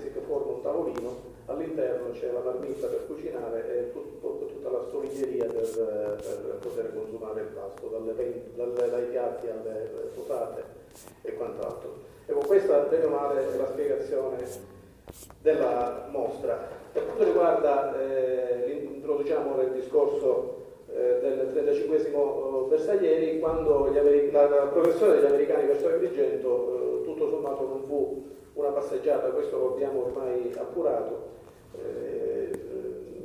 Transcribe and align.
si 0.00 0.10
forma 0.26 0.52
un 0.52 0.62
tavolino, 0.62 1.32
all'interno 1.46 2.10
c'è 2.12 2.30
la 2.32 2.40
marmitta 2.40 2.86
per 2.86 3.06
cucinare 3.06 3.78
e 3.78 3.92
tut, 3.92 4.20
tutta 4.20 4.70
la 4.70 4.82
storiglieria 4.88 5.44
per, 5.46 5.68
per, 5.68 6.58
poter 6.60 6.94
consumare 6.94 7.40
il 7.40 7.46
pasto, 7.48 7.88
dalle, 7.88 8.14
dalle, 8.54 8.90
dai 8.90 9.04
piatti 9.04 9.48
alle 9.48 9.90
potate 10.14 10.62
e 11.22 11.34
quant'altro. 11.34 11.92
Ecco, 12.26 12.40
questa 12.40 12.78
bene 12.80 13.04
o 13.04 13.08
male 13.10 13.52
è 13.52 13.56
la 13.56 13.66
spiegazione 13.66 14.72
della 15.40 16.08
mostra. 16.10 16.66
Per 16.92 17.04
quanto 17.04 17.24
riguarda, 17.24 18.00
eh, 18.00 18.88
introduciamo 18.94 19.56
nel 19.56 19.72
discorso 19.72 20.62
eh, 20.88 21.18
del 21.20 21.50
35 21.52 21.96
eh, 21.96 22.68
bersaglieri, 22.68 23.40
quando 23.40 23.90
la, 23.92 24.48
la, 24.48 24.66
progressione 24.66 25.16
degli 25.16 25.26
americani 25.26 25.66
verso 25.66 25.88
Agrigento 25.88 27.00
eh, 27.00 27.04
tutto 27.04 27.28
sommato 27.28 27.66
non 27.66 27.82
fu 27.86 28.33
una 28.54 28.68
passeggiata, 28.70 29.28
questo 29.30 29.58
lo 29.58 29.74
abbiamo 29.74 30.06
ormai 30.06 30.52
appurato. 30.56 31.32
Eh, 31.76 32.50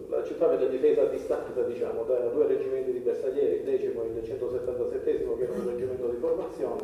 la 0.10 0.24
città 0.24 0.48
venne 0.48 0.70
difesa 0.70 1.04
a 1.04 1.06
distanza 1.06 1.62
diciamo, 1.62 2.04
da 2.04 2.18
due 2.28 2.48
reggimenti 2.48 2.92
di 2.92 3.00
bersaglieri, 3.00 3.58
il 3.58 3.64
decimo 3.64 4.04
e 4.04 4.08
il 4.08 4.24
177 4.24 5.36
che 5.38 5.44
era 5.44 5.54
un 5.54 5.68
reggimento 5.68 6.08
di 6.08 6.18
formazione, 6.18 6.82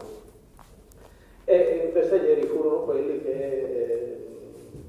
e 1.43 1.87
i 1.89 1.91
bersaglieri 1.91 2.43
furono 2.43 2.83
quelli 2.83 3.21
che 3.23 3.31
eh, 3.31 4.17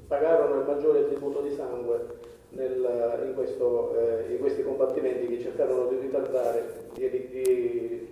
pagarono 0.07 0.59
il 0.59 0.67
maggiore 0.67 1.07
tributo 1.07 1.41
di 1.41 1.53
sangue 1.53 2.05
nel, 2.49 3.23
in, 3.25 3.33
questo, 3.33 3.95
eh, 3.97 4.33
in, 4.33 4.39
questi 4.39 4.63
combattimenti 4.63 5.27
che 5.27 5.41
cercarono 5.41 5.87
di 5.87 5.97
ritardare, 5.97 6.89
di, 6.93 7.09
di, 7.09 8.07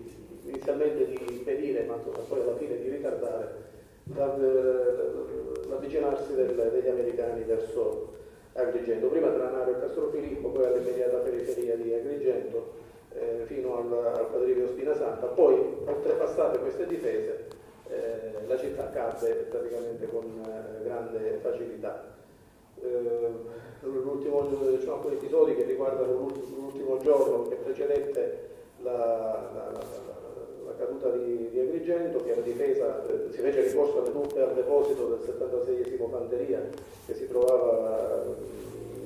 inizialmente 0.45 1.05
di 1.05 1.17
impedire, 1.29 1.83
ma 1.83 1.95
poi 1.95 2.41
alla 2.41 2.55
fine 2.55 2.79
di 2.79 2.89
ritardare 2.89 3.73
l'avvicinarsi 5.67 6.35
degli 6.35 6.89
americani 6.89 7.43
verso 7.43 8.13
Agrigento, 8.53 9.07
prima 9.07 9.29
tra 9.29 9.49
Naro 9.49 9.71
e 9.71 9.79
Castro 9.79 10.09
Filippo, 10.09 10.49
poi 10.49 10.65
all'immediata 10.65 11.17
periferia 11.17 11.75
di 11.75 11.93
Agrigento, 11.93 12.73
eh, 13.13 13.43
fino 13.45 13.77
al, 13.77 13.91
al 14.15 14.29
quadrivio 14.29 14.67
Spinasanta, 14.67 15.27
poi 15.27 15.55
oltrepassate 15.85 16.59
queste 16.59 16.85
difese 16.87 17.47
eh, 17.87 18.47
la 18.47 18.57
città 18.57 18.89
cadde 18.89 19.47
praticamente 19.49 20.07
con 20.07 20.23
eh, 20.23 20.83
grande 20.83 21.39
facilità. 21.41 22.13
Eh, 22.81 23.31
l'ultimo, 23.81 24.49
ci 24.77 24.83
sono 24.83 24.95
alcuni 24.95 25.15
episodi 25.15 25.55
che 25.55 25.63
riguardano 25.63 26.11
l'ultimo 26.13 26.97
giorno 26.97 27.47
che 27.47 27.55
precedette 27.55 28.49
la, 28.81 28.91
la, 28.91 29.71
la, 29.71 29.83
la 30.65 30.75
caduta 30.77 31.09
di, 31.09 31.49
di, 31.49 31.59
Agrigento, 31.59 32.23
si 33.31 33.41
fece 33.41 33.61
ricorso 33.61 33.99
al, 33.99 34.41
al 34.41 34.53
deposito 34.53 35.07
del 35.07 35.19
76 35.25 35.97
Fanteria 36.09 36.61
che 37.05 37.13
si 37.13 37.27
trovava 37.27 38.23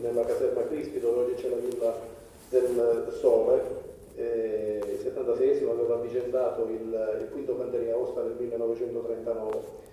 nella 0.01 0.23
caserma 0.25 0.67
Crispi 0.67 0.99
dove 0.99 1.21
oggi 1.21 1.33
c'è 1.35 1.49
la 1.49 1.55
villa 1.55 1.95
del 2.49 3.13
Sole. 3.19 3.87
Eh, 4.15 4.81
il 4.85 4.99
76 4.99 5.63
aveva 5.69 5.95
avvicendato 5.95 6.63
il, 6.65 7.19
il 7.21 7.29
quinto 7.31 7.55
Fanteria 7.55 7.97
Osta 7.97 8.21
nel 8.21 8.35
1939 8.37 9.87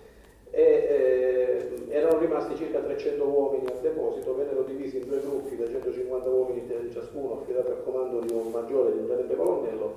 e 0.51 0.61
eh, 0.61 1.85
erano 1.89 2.19
rimasti 2.19 2.55
circa 2.55 2.79
300 2.79 3.23
uomini 3.23 3.67
al 3.67 3.79
deposito, 3.81 4.35
vennero 4.35 4.63
divisi 4.63 4.97
in 4.97 5.07
due 5.07 5.19
gruppi 5.21 5.55
da 5.55 5.67
150 5.67 6.29
uomini 6.29 6.67
ciascuno, 6.91 7.41
affidati 7.41 7.69
al 7.69 7.83
comando 7.83 8.19
di 8.19 8.33
un 8.33 8.51
maggiore, 8.51 8.93
di 8.93 8.99
un 8.99 9.07
tenente 9.07 9.35
colonnello, 9.35 9.93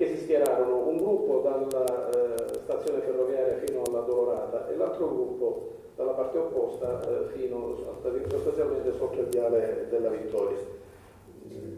che 0.00 0.16
si 0.16 0.22
schierarono 0.22 0.88
un 0.88 0.96
gruppo 0.96 1.40
dalla 1.40 2.08
eh, 2.08 2.54
stazione 2.64 3.00
ferroviaria 3.00 3.58
fino 3.58 3.82
alla 3.82 4.00
Dolorata 4.00 4.66
e 4.70 4.74
l'altro 4.74 5.06
gruppo 5.08 5.72
dalla 5.94 6.12
parte 6.12 6.38
opposta 6.38 7.02
eh, 7.02 7.28
fino 7.34 7.76
sostanzialmente 8.30 8.94
sotto 8.96 9.20
il 9.20 9.26
viale 9.26 9.88
della 9.90 10.08
Vittoria. 10.08 10.56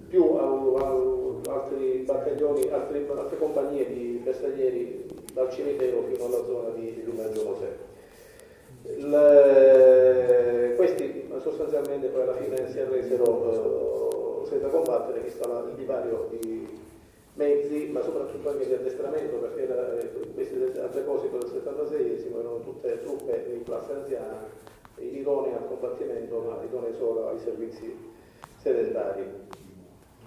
Più 0.08 0.34
a, 0.36 0.44
a 0.44 1.52
altri 1.52 2.04
battaglioni, 2.06 2.70
altri, 2.70 3.05
altre 3.12 3.38
compagnie 3.38 3.88
di 3.88 4.20
bersaglieri 4.22 5.05
dal 5.32 5.50
cimitero 5.50 6.02
fino 6.02 6.27
alla 6.27 6.44
zona 6.44 6.68
di 6.77 7.02
Villaggio 7.05 7.42
Mosè. 7.42 7.77
Le, 8.98 10.74
questi 10.77 11.28
sostanzialmente 11.40 12.06
poi 12.06 12.22
alla 12.22 12.36
fine 12.36 12.70
si 12.70 12.78
arresero 12.78 14.42
eh, 14.42 14.46
senza 14.46 14.68
combattere, 14.68 15.18
visto 15.18 15.42
il 15.66 15.74
divario 15.74 16.28
di 16.30 16.52
mezzi, 17.42 17.89
ma 17.91 18.01
soprattutto 18.03 18.51
anche 18.51 18.67
di 18.67 18.75
addestramento, 18.75 19.36
perché 19.36 19.63
era, 19.63 19.98
eh, 19.98 20.11
questi 20.35 20.55
a 20.79 20.86
deposito 20.86 21.39
del 21.39 21.51
76esimo 21.51 22.39
erano 22.39 22.61
tutte 22.61 23.01
truppe 23.01 23.45
di 23.48 23.63
classe 23.64 23.92
anziana, 23.92 24.47
idonee 24.97 25.57
al 25.57 25.67
combattimento, 25.67 26.41
ma 26.41 26.63
idonee 26.63 26.95
solo 26.95 27.29
ai 27.29 27.39
servizi 27.39 27.95
sedentari. 28.58 29.25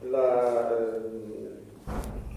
La, 0.02 0.78
ehm, 0.78 1.36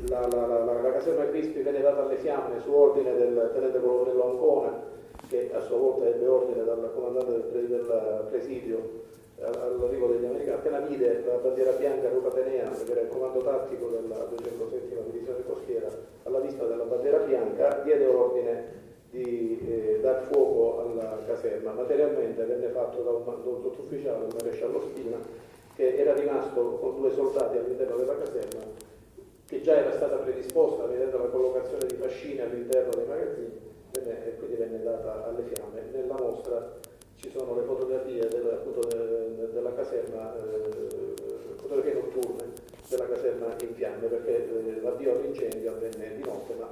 la, 0.09 0.27
la, 0.29 0.47
la, 0.47 0.81
la 0.81 0.93
caserma 0.93 1.29
Crispi 1.29 1.61
venne 1.63 1.81
data 1.81 2.05
alle 2.05 2.17
fiamme 2.17 2.61
su 2.61 2.73
ordine 2.73 3.15
del 3.17 3.51
tenente 3.53 3.81
colonnello 3.81 4.31
Ancona 4.31 4.87
che 5.29 5.51
a 5.53 5.61
sua 5.61 5.77
volta 5.77 6.07
ebbe 6.07 6.27
ordine 6.27 6.65
dal 6.65 6.91
comandante 6.95 7.51
del, 7.53 7.67
del 7.67 8.27
presidio 8.31 9.07
all'arrivo 9.41 10.09
degli 10.09 10.25
americani, 10.25 10.57
appena 10.59 10.81
vide 10.81 11.23
la 11.25 11.37
bandiera 11.37 11.73
bianca 11.73 12.09
Rupatenea, 12.09 12.71
che 12.71 12.91
era 12.91 13.01
il 13.01 13.09
comando 13.09 13.41
tattico 13.41 13.89
della 13.89 14.25
207 14.25 15.11
divisione 15.11 15.45
costiera, 15.47 15.89
alla 16.25 16.41
vista 16.41 16.65
della 16.65 16.85
bandiera 16.85 17.19
bianca, 17.19 17.81
diede 17.85 18.07
ordine 18.07 18.87
di 19.11 19.59
eh, 19.67 20.01
dar 20.01 20.25
fuoco 20.25 20.81
alla 20.81 21.19
caserma. 21.27 21.73
Materialmente 21.73 22.45
venne 22.45 22.69
fatto 22.69 23.03
da 23.03 23.11
un, 23.11 23.23
un 23.27 23.61
sottufficiale, 23.63 24.25
un 24.25 24.31
maresciallo 24.33 24.81
Spina, 24.81 25.19
che 25.75 25.97
era 25.97 26.13
rimasto 26.15 26.79
con 26.81 26.97
due 26.97 27.13
soldati 27.13 27.57
all'interno 27.57 27.97
della 27.97 28.19
caserma, 28.19 28.61
che 29.47 29.61
già 29.63 29.77
era 29.77 29.93
stata 29.93 30.17
predisposta 30.17 30.85
vedendo 30.87 31.19
la 31.19 31.27
collocazione 31.27 31.87
di 31.87 31.95
fascine 31.95 32.43
all'interno 32.43 32.91
dei 32.97 33.07
magazzini 33.07 33.67
e 33.93 34.37
quindi 34.37 34.57
venne 34.57 34.83
data 34.83 35.27
alle 35.27 35.43
fiamme. 35.43 35.83
Nella 35.93 36.17
mostra 36.19 36.77
ci 37.19 37.31
sono 37.31 37.57
le 37.57 37.63
fotografie 37.63 38.29
del, 38.29 38.47
appunto, 38.47 38.87
de, 38.87 39.51
della 39.53 39.75
caserma, 39.75 40.37
eh, 40.37 41.15
fotografie 41.57 41.95
notturne 41.95 42.45
della 42.89 43.09
caserma 43.09 43.57
in 43.61 43.75
fiamme 43.75 44.07
perché 44.07 44.49
eh, 44.49 44.81
l'avvio 44.81 45.13
all'incendio 45.13 45.73
avvenne 45.73 46.15
di 46.17 46.23
notte 46.23 46.55
ma 46.55 46.69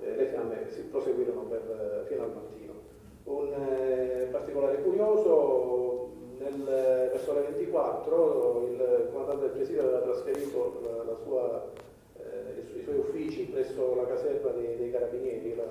eh, 0.00 0.14
le 0.14 0.26
fiamme 0.26 0.70
si 0.70 0.82
proseguirono 0.82 1.42
per, 1.42 2.04
eh, 2.04 2.06
fino 2.06 2.22
al 2.22 2.32
mattino. 2.32 2.72
Un 3.24 3.52
eh, 3.52 4.28
particolare 4.30 4.82
curioso, 4.82 6.10
nel, 6.38 6.62
verso 6.62 7.34
le 7.34 7.40
24 7.42 8.68
il 8.70 9.08
comandante 9.12 9.42
del 9.46 9.50
presidio 9.50 9.82
aveva 9.82 10.00
trasferito 10.00 10.80
la, 10.84 11.02
la 11.04 11.16
sua, 11.24 11.70
eh, 12.18 12.78
i, 12.78 12.82
suoi 12.82 12.98
uffici 12.98 13.46
presso 13.46 13.96
la 13.96 14.06
caserma 14.06 14.50
dei, 14.50 14.76
dei 14.76 14.90
carabinieri, 14.92 15.56
la, 15.56 15.64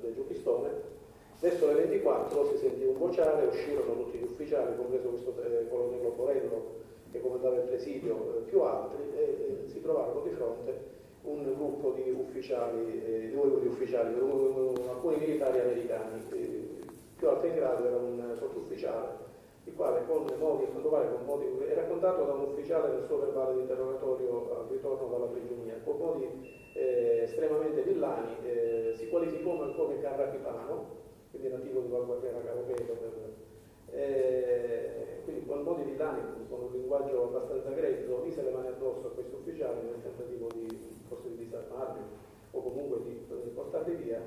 del 0.00 0.14
Giupistone. 0.14 0.98
Verso 1.40 1.68
le 1.68 1.86
24 1.86 2.50
si 2.50 2.58
sentì 2.58 2.84
un 2.84 2.98
vociare, 2.98 3.46
uscirono 3.46 3.94
tutti 3.94 4.18
gli 4.18 4.24
ufficiali, 4.24 4.76
compreso 4.76 5.08
questo 5.08 5.34
eh, 5.42 5.68
colonnello 5.70 6.10
Borello 6.10 6.78
che 7.10 7.18
comandava 7.22 7.56
il 7.56 7.62
presidio, 7.62 8.36
eh, 8.36 8.40
più 8.42 8.60
altri, 8.60 9.02
e 9.16 9.22
eh, 9.64 9.68
si 9.70 9.80
trovarono 9.80 10.20
di 10.20 10.34
fronte 10.34 10.98
un 11.22 11.42
gruppo 11.54 11.92
di 11.92 12.10
ufficiali, 12.10 13.02
eh, 13.06 13.28
di 13.30 13.66
ufficiali, 13.66 14.20
un, 14.20 14.74
alcuni 14.86 15.16
militari 15.16 15.60
americani, 15.60 16.22
eh, 16.30 16.68
più 17.16 17.28
alto 17.28 17.46
in 17.46 17.54
grado 17.54 17.86
era 17.86 17.96
un 17.96 18.36
sottufficiale, 18.38 19.08
il 19.64 19.74
quale 19.74 20.04
con 20.06 20.26
modi, 20.38 20.66
con 20.70 21.24
modi, 21.24 21.46
è 21.64 21.74
raccontato 21.74 22.24
da 22.24 22.34
un 22.34 22.50
ufficiale 22.50 22.92
nel 22.92 23.06
suo 23.06 23.18
verbale 23.18 23.54
di 23.54 23.60
interrogatorio 23.60 24.58
al 24.58 24.66
ritorno 24.68 25.08
dalla 25.08 25.26
prigionia, 25.26 25.80
con 25.84 25.96
modi 25.96 26.26
eh, 26.74 27.22
estremamente 27.22 27.80
villani, 27.80 28.36
eh, 28.44 28.92
si 28.96 29.08
qualificò 29.08 29.56
come 29.74 30.00
carrapipano, 30.02 31.08
quindi 31.30 31.48
nativo 31.48 31.80
di 31.80 31.88
Valguardiana 31.88 32.42
Caropeto, 32.42 32.96
eh, 33.92 35.20
quindi 35.24 35.46
con 35.46 35.62
modi 35.62 35.82
villani, 35.82 36.20
con 36.48 36.62
un 36.62 36.72
linguaggio 36.72 37.24
abbastanza 37.24 37.70
grezzo, 37.70 38.18
mise 38.18 38.42
le 38.42 38.50
mani 38.50 38.68
addosso 38.68 39.08
a 39.08 39.10
questi 39.10 39.34
ufficiali 39.34 39.80
nel 39.82 40.02
tentativo 40.02 40.48
di, 40.52 40.98
forse 41.08 41.28
di 41.30 41.44
disarmarli 41.44 42.02
o 42.52 42.62
comunque 42.62 43.02
di, 43.04 43.26
di 43.42 43.50
portarli 43.50 43.94
via. 43.94 44.20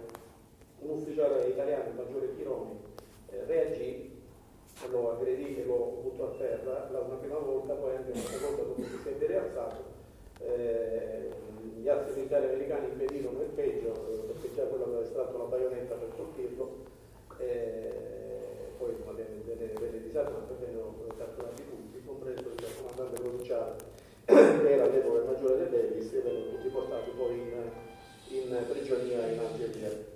Un 0.80 0.89
ufficiale 0.89 1.48
italiano, 1.48 1.89
il 1.89 1.95
maggiore 1.95 2.36
Chironi, 2.36 2.77
eh, 3.30 3.45
reagì 3.45 4.12
lo 4.89 5.12
aggredì 5.12 5.62
e 5.62 5.66
lo 5.66 6.00
buttò 6.01 6.25
a 6.25 6.36
terra 6.38 6.89
la 6.92 7.00
una 7.00 7.16
prima 7.16 7.38
volta, 7.38 7.74
poi 7.74 7.95
anche 7.95 8.12
una 8.12 8.19
seconda 8.19 8.63
dopo 8.63 8.81
che 8.81 8.98
si 9.01 9.07
ebbe 9.10 9.27
rialzato. 9.27 9.92
Eh, 10.39 11.30
gli 11.80 11.88
altri 11.88 12.16
militari 12.16 12.45
americani 12.45 12.88
impedirono 12.92 13.42
il 13.42 13.50
peggio, 13.50 13.94
eh, 14.10 14.18
perché 14.27 14.54
già 14.56 14.63
quello 14.63 14.86
aveva 14.86 15.01
estratto 15.01 15.38
la 15.38 15.45
baionetta 15.45 15.95
per 15.95 16.10
colpirlo, 16.18 16.92
eh, 17.38 18.74
poi 18.77 18.95
venne, 19.15 19.41
venne, 19.45 19.74
venne 19.80 20.01
disarmato 20.01 20.53
e 20.53 20.65
vennero 20.65 20.94
catturati 21.18 21.63
tutti, 21.69 22.03
compreso 22.06 22.41
il 22.41 22.65
comandante 22.77 23.21
provinciale 23.21 23.75
che 24.25 24.71
era 24.71 24.83
all'epoca 24.83 25.19
il 25.19 25.25
maggiore 25.25 25.57
De 25.57 25.65
Bellis, 25.65 26.13
e 26.13 26.21
vennero 26.21 26.50
tutti 26.50 26.68
portati 26.69 27.12
poi 27.15 27.33
in, 27.35 27.69
in 28.30 28.65
prigionia 28.69 29.27
in 29.27 29.39
Algeria. 29.39 30.12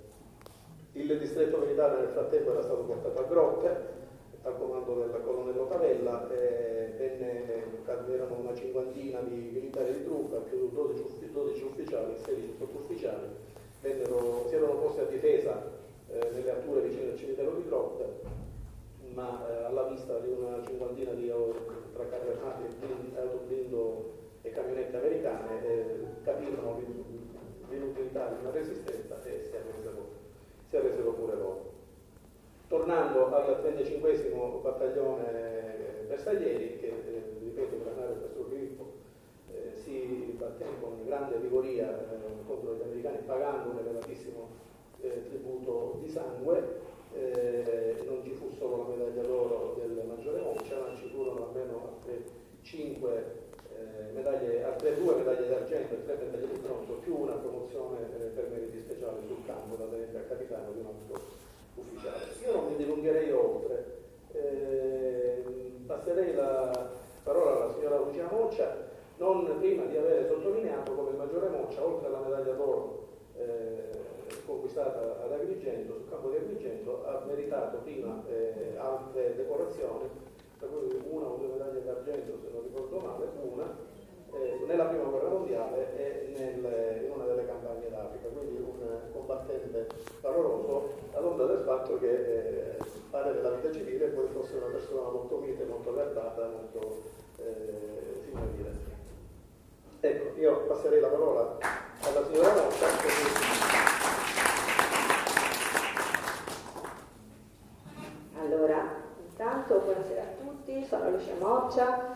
Il 0.92 1.18
distretto 1.18 1.58
militare 1.58 2.00
nel 2.00 2.08
frattempo 2.08 2.52
era 2.52 2.62
stato 2.62 2.82
portato 2.82 3.18
a 3.18 3.24
Grotte, 3.24 3.96
comando 4.56 4.94
del 4.94 5.22
colonnello 5.22 5.68
Cavella, 5.68 6.28
eh, 6.30 6.78
erano 8.08 8.36
una 8.40 8.54
cinquantina 8.54 9.20
di 9.20 9.50
militari 9.52 9.92
di 9.92 10.04
truppa, 10.04 10.38
più 10.38 10.70
12, 10.70 11.30
12 11.30 11.62
ufficiali, 11.62 12.14
16 12.24 12.54
sottufficiali, 12.58 13.26
si 13.80 14.54
erano 14.54 14.76
posti 14.78 15.00
a 15.00 15.04
difesa 15.04 15.77
eh, 16.10 16.30
nelle 16.32 16.50
alture 16.50 16.80
vicine 16.82 17.10
al 17.10 17.16
cimitero 17.16 17.52
di 17.52 17.64
Grotte, 17.64 18.20
ma 19.14 19.46
eh, 19.48 19.64
alla 19.64 19.84
vista 19.84 20.18
di 20.18 20.30
una 20.30 20.62
cinquantina 20.64 21.12
di 21.12 21.32
tra 21.92 22.06
carri 22.06 22.30
armati, 22.30 22.62
autoblindo 23.16 24.12
e 24.42 24.50
camionette 24.50 24.96
americane, 24.96 25.64
eh, 25.66 25.96
capirono 26.22 26.80
l'inutilità 27.68 28.28
di 28.28 28.40
una 28.40 28.50
resistenza 28.50 29.22
e 29.24 29.42
si 29.42 29.54
arresero, 29.54 30.08
si 30.68 30.76
arresero 30.76 31.12
pure 31.12 31.34
loro. 31.34 31.76
Tornando 32.68 33.34
al 33.34 33.60
35 33.62 34.60
battaglione 34.62 36.06
bersaglieri, 36.06 36.78
che 36.78 36.86
eh, 36.86 37.22
ripeto 37.40 37.76
per 37.76 37.88
andare 37.88 38.14
questo 38.18 38.44
sviluppo, 38.44 38.92
eh, 39.52 39.76
si 39.76 40.34
batté 40.36 40.64
con 40.80 41.04
grande 41.04 41.36
vigoria 41.36 41.88
eh, 41.88 42.46
contro 42.46 42.74
gli 42.74 42.82
americani 42.82 43.18
pagando 43.24 43.70
un 43.70 43.78
elevatissimo 43.78 44.66
eh, 45.00 45.28
tributo 45.28 45.98
di 46.02 46.08
sangue. 46.08 46.86
Eh, 47.14 48.02
non 48.06 48.22
ci 48.22 48.32
fu 48.32 48.50
solo 48.56 48.88
la 48.88 48.96
medaglia 48.96 49.22
d'oro 49.22 49.76
del 49.78 50.04
maggiore 50.06 50.40
Moncia, 50.40 50.78
ma 50.78 50.94
ci 50.96 51.08
furono 51.08 51.48
almeno 51.48 51.96
altre 51.96 52.22
5 52.62 53.46
eh, 53.78 54.12
medaglie, 54.12 54.62
altre 54.62 54.94
due 54.96 55.14
medaglie 55.16 55.48
d'argento 55.48 55.94
e 55.94 56.04
tre 56.04 56.16
medaglie 56.16 56.52
di 56.52 56.58
bronzo, 56.58 56.94
più 56.94 57.16
una 57.16 57.34
promozione 57.34 57.98
per 58.34 58.48
meriti 58.50 58.80
speciali 58.80 59.26
sul 59.26 59.44
campo 59.46 59.76
da 59.76 59.86
tenente 59.86 60.18
a 60.18 60.22
capitano 60.22 60.72
di 60.72 60.80
un 60.80 60.86
altro 60.86 61.22
ufficiale. 61.74 62.24
Io 62.44 62.52
non 62.52 62.66
mi 62.70 62.76
dilungherei 62.76 63.32
oltre, 63.32 63.84
eh, 64.32 65.44
passerei 65.86 66.34
la 66.34 66.90
parola 67.22 67.62
alla 67.62 67.72
signora 67.72 67.98
Lucia 67.98 68.28
Moccia, 68.30 68.86
non 69.16 69.58
prima 69.58 69.84
di 69.84 69.96
aver 69.96 70.26
sottolineato 70.26 70.92
come 70.92 71.10
il 71.10 71.16
maggiore 71.16 71.48
Moccia, 71.48 71.84
oltre 71.84 72.06
alla 72.08 72.20
medaglia 72.20 72.52
d'oro 72.52 73.06
eh, 73.36 73.97
conquistata 74.48 75.22
ad 75.22 75.30
Agrigento, 75.30 75.92
sul 75.92 76.08
campo 76.08 76.30
di 76.30 76.36
Agrigento, 76.36 77.04
ha 77.06 77.22
meritato 77.26 77.78
prima 77.84 78.22
eh, 78.26 78.74
altre 78.78 79.36
decorazioni, 79.36 80.08
per 80.58 80.68
cui 80.70 80.98
una 81.10 81.26
o 81.26 81.36
due 81.36 81.48
medaglie 81.48 81.84
d'argento, 81.84 82.38
se 82.40 82.48
non 82.50 82.62
ricordo 82.62 82.98
male, 82.98 83.26
una, 83.42 83.76
eh, 84.32 84.64
nella 84.66 84.86
prima 84.86 85.04
guerra 85.04 85.28
mondiale 85.28 85.96
e 85.96 86.34
nel, 86.36 87.04
in 87.04 87.10
una 87.10 87.26
delle 87.26 87.46
campagne 87.46 87.90
d'Africa, 87.90 88.28
quindi 88.28 88.56
un 88.56 89.12
combattente 89.12 89.86
valoroso 90.22 90.92
ad 91.12 91.24
onda 91.24 91.44
del 91.44 91.64
fatto 91.64 91.98
che 91.98 92.10
eh, 92.10 92.76
padre 93.10 93.34
della 93.34 93.50
vita 93.50 93.70
civile 93.70 94.06
poi 94.06 94.26
fosse 94.32 94.56
una 94.56 94.66
persona 94.66 95.10
molto 95.10 95.36
mite, 95.38 95.64
molto 95.64 95.94
gardata, 95.94 96.48
molto 96.48 97.02
eh, 97.38 98.22
signorile. 98.24 98.96
Ecco, 100.00 100.40
io 100.40 100.66
passerei 100.66 101.00
la 101.00 101.08
parola 101.08 101.58
alla 102.00 102.24
signora 102.26 102.54
Moscia. 102.54 102.86
Allora, 108.40 108.94
intanto 109.28 109.78
buonasera 109.78 110.22
a 110.22 110.44
tutti, 110.44 110.84
sono 110.86 111.10
Lucia 111.10 111.34
Moccia 111.38 112.14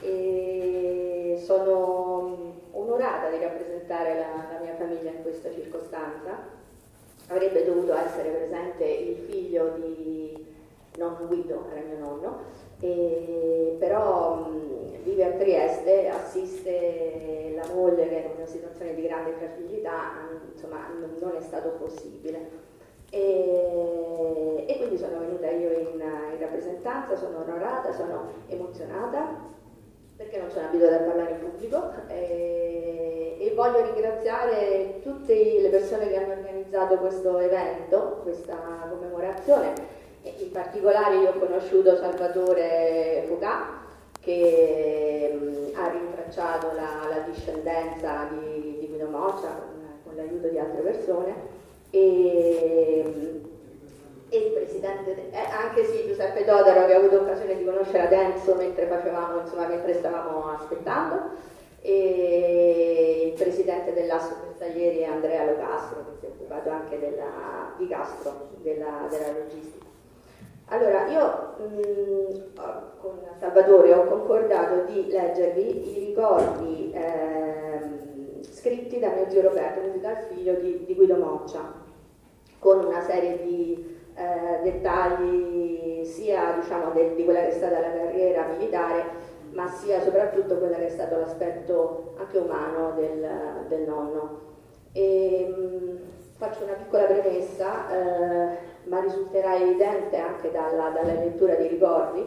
e 0.00 1.42
sono 1.44 2.54
onorata 2.72 3.30
di 3.30 3.42
rappresentare 3.42 4.14
la, 4.14 4.52
la 4.52 4.58
mia 4.60 4.74
famiglia 4.76 5.10
in 5.10 5.22
questa 5.22 5.52
circostanza. 5.52 6.56
Avrebbe 7.28 7.64
dovuto 7.64 7.94
essere 7.94 8.30
presente 8.30 8.84
il 8.84 9.16
figlio 9.28 9.74
di 9.76 10.46
nonno 10.96 11.26
Guido, 11.26 11.66
era 11.70 11.82
mio 11.86 11.98
nonno, 11.98 12.38
e, 12.80 13.76
però 13.78 14.34
mh, 14.34 15.02
vive 15.02 15.24
a 15.24 15.30
Trieste, 15.32 16.08
assiste 16.08 17.52
la 17.54 17.74
moglie 17.74 18.08
che 18.08 18.24
è 18.24 18.26
in 18.26 18.36
una 18.36 18.46
situazione 18.46 18.94
di 18.94 19.02
grande 19.02 19.32
fragilità, 19.32 20.28
insomma 20.52 20.88
non 21.20 21.34
è 21.36 21.40
stato 21.40 21.70
possibile. 21.70 22.66
E, 23.10 24.64
e 24.68 24.76
quindi 24.76 24.98
sono 24.98 25.20
venuta 25.20 25.48
io 25.50 25.70
in, 25.70 26.00
in 26.00 26.38
rappresentanza, 26.38 27.16
sono 27.16 27.38
onorata, 27.38 27.92
sono 27.92 28.32
emozionata 28.48 29.56
perché 30.18 30.38
non 30.40 30.50
sono 30.50 30.66
abituata 30.66 30.96
a 30.96 31.02
parlare 31.06 31.30
in 31.30 31.38
pubblico 31.38 31.92
e, 32.08 33.36
e, 33.38 33.52
voglio 33.54 33.84
ringraziare 33.84 34.98
tutte 35.00 35.32
le 35.60 35.68
persone 35.68 36.08
che 36.08 36.16
hanno 36.16 36.32
organizzato 36.32 36.96
questo 36.96 37.38
evento, 37.38 38.20
questa 38.22 38.88
commemorazione. 38.90 39.72
In 40.22 40.50
particolare 40.50 41.16
io 41.16 41.30
ho 41.30 41.38
conosciuto 41.38 41.96
Salvatore 41.96 43.24
Foucault 43.26 43.76
che 44.20 45.38
mh, 45.40 45.78
ha 45.78 45.88
rintracciato 45.88 46.72
la, 46.74 47.08
la 47.08 47.20
discendenza 47.30 48.28
di, 48.30 48.78
di 48.80 48.86
Guido 48.88 49.06
Moccia 49.08 49.48
con, 49.48 49.86
con 50.04 50.16
l'aiuto 50.16 50.48
di 50.48 50.58
altre 50.58 50.82
persone 50.82 51.34
e, 51.90 53.40
e 54.28 54.36
il 54.38 54.52
presidente, 54.52 55.30
eh, 55.30 55.38
anche 55.50 55.84
sì, 55.84 56.06
Giuseppe 56.06 56.44
Dodaro 56.44 56.86
che 56.86 56.94
ho 56.94 56.98
avuto 56.98 57.20
occasione 57.20 57.56
di 57.56 57.64
conoscere 57.64 58.02
ad 58.02 58.12
Enzo 58.12 58.54
mentre 58.54 58.86
facevamo, 58.86 59.40
insomma, 59.40 59.66
mentre 59.66 59.94
stavamo 59.94 60.50
aspettando, 60.50 61.30
e 61.80 63.28
il 63.28 63.42
presidente 63.42 63.94
dell'Asso 63.94 64.34
Bersaglieri 64.44 65.04
Andrea 65.04 65.44
Locastro, 65.44 66.04
che 66.04 66.16
si 66.20 66.26
è 66.26 66.28
occupato 66.28 66.68
anche 66.70 66.98
della, 66.98 67.72
di 67.78 67.88
Castro, 67.88 68.48
della, 68.62 69.06
della 69.08 69.38
logistica. 69.38 69.87
Allora, 70.70 71.06
io 71.06 71.54
mh, 71.56 71.62
mm, 71.62 72.60
con 73.00 73.18
Salvatore 73.38 73.94
ho 73.94 74.04
concordato 74.04 74.84
di 74.84 75.06
leggervi 75.08 75.96
i 75.96 76.06
ricordi 76.08 76.92
eh, 76.92 78.42
scritti 78.42 78.98
da 78.98 79.08
mio 79.08 79.30
zio 79.30 79.40
Roberto, 79.40 79.80
quindi 79.80 80.00
dal 80.00 80.18
figlio 80.28 80.54
di, 80.54 80.84
di 80.84 80.94
Guido 80.94 81.16
Moccia, 81.16 81.72
con 82.58 82.84
una 82.84 83.00
serie 83.00 83.42
di 83.42 83.98
eh, 84.14 84.60
dettagli 84.62 86.04
sia 86.04 86.58
diciamo, 86.60 86.90
de, 86.90 87.14
di 87.14 87.24
quella 87.24 87.40
che 87.40 87.48
è 87.48 87.52
stata 87.52 87.80
la 87.80 87.92
carriera 87.92 88.48
militare, 88.48 89.04
ma 89.52 89.68
sia 89.68 90.02
soprattutto 90.02 90.58
quello 90.58 90.74
che 90.74 90.88
è 90.88 90.90
stato 90.90 91.16
l'aspetto 91.16 92.12
anche 92.18 92.36
umano 92.36 92.92
del, 92.94 93.26
del 93.68 93.88
nonno. 93.88 94.40
E, 94.92 95.46
mh, 95.48 95.62
mm, 95.62 95.96
faccio 96.36 96.64
una 96.64 96.74
piccola 96.74 97.04
premessa, 97.04 97.90
eh, 97.90 98.67
ma 98.88 99.00
risulterà 99.00 99.56
evidente 99.56 100.16
anche 100.16 100.50
dalla, 100.50 100.90
dalla 100.90 101.14
lettura 101.14 101.54
dei 101.54 101.68
ricordi. 101.68 102.26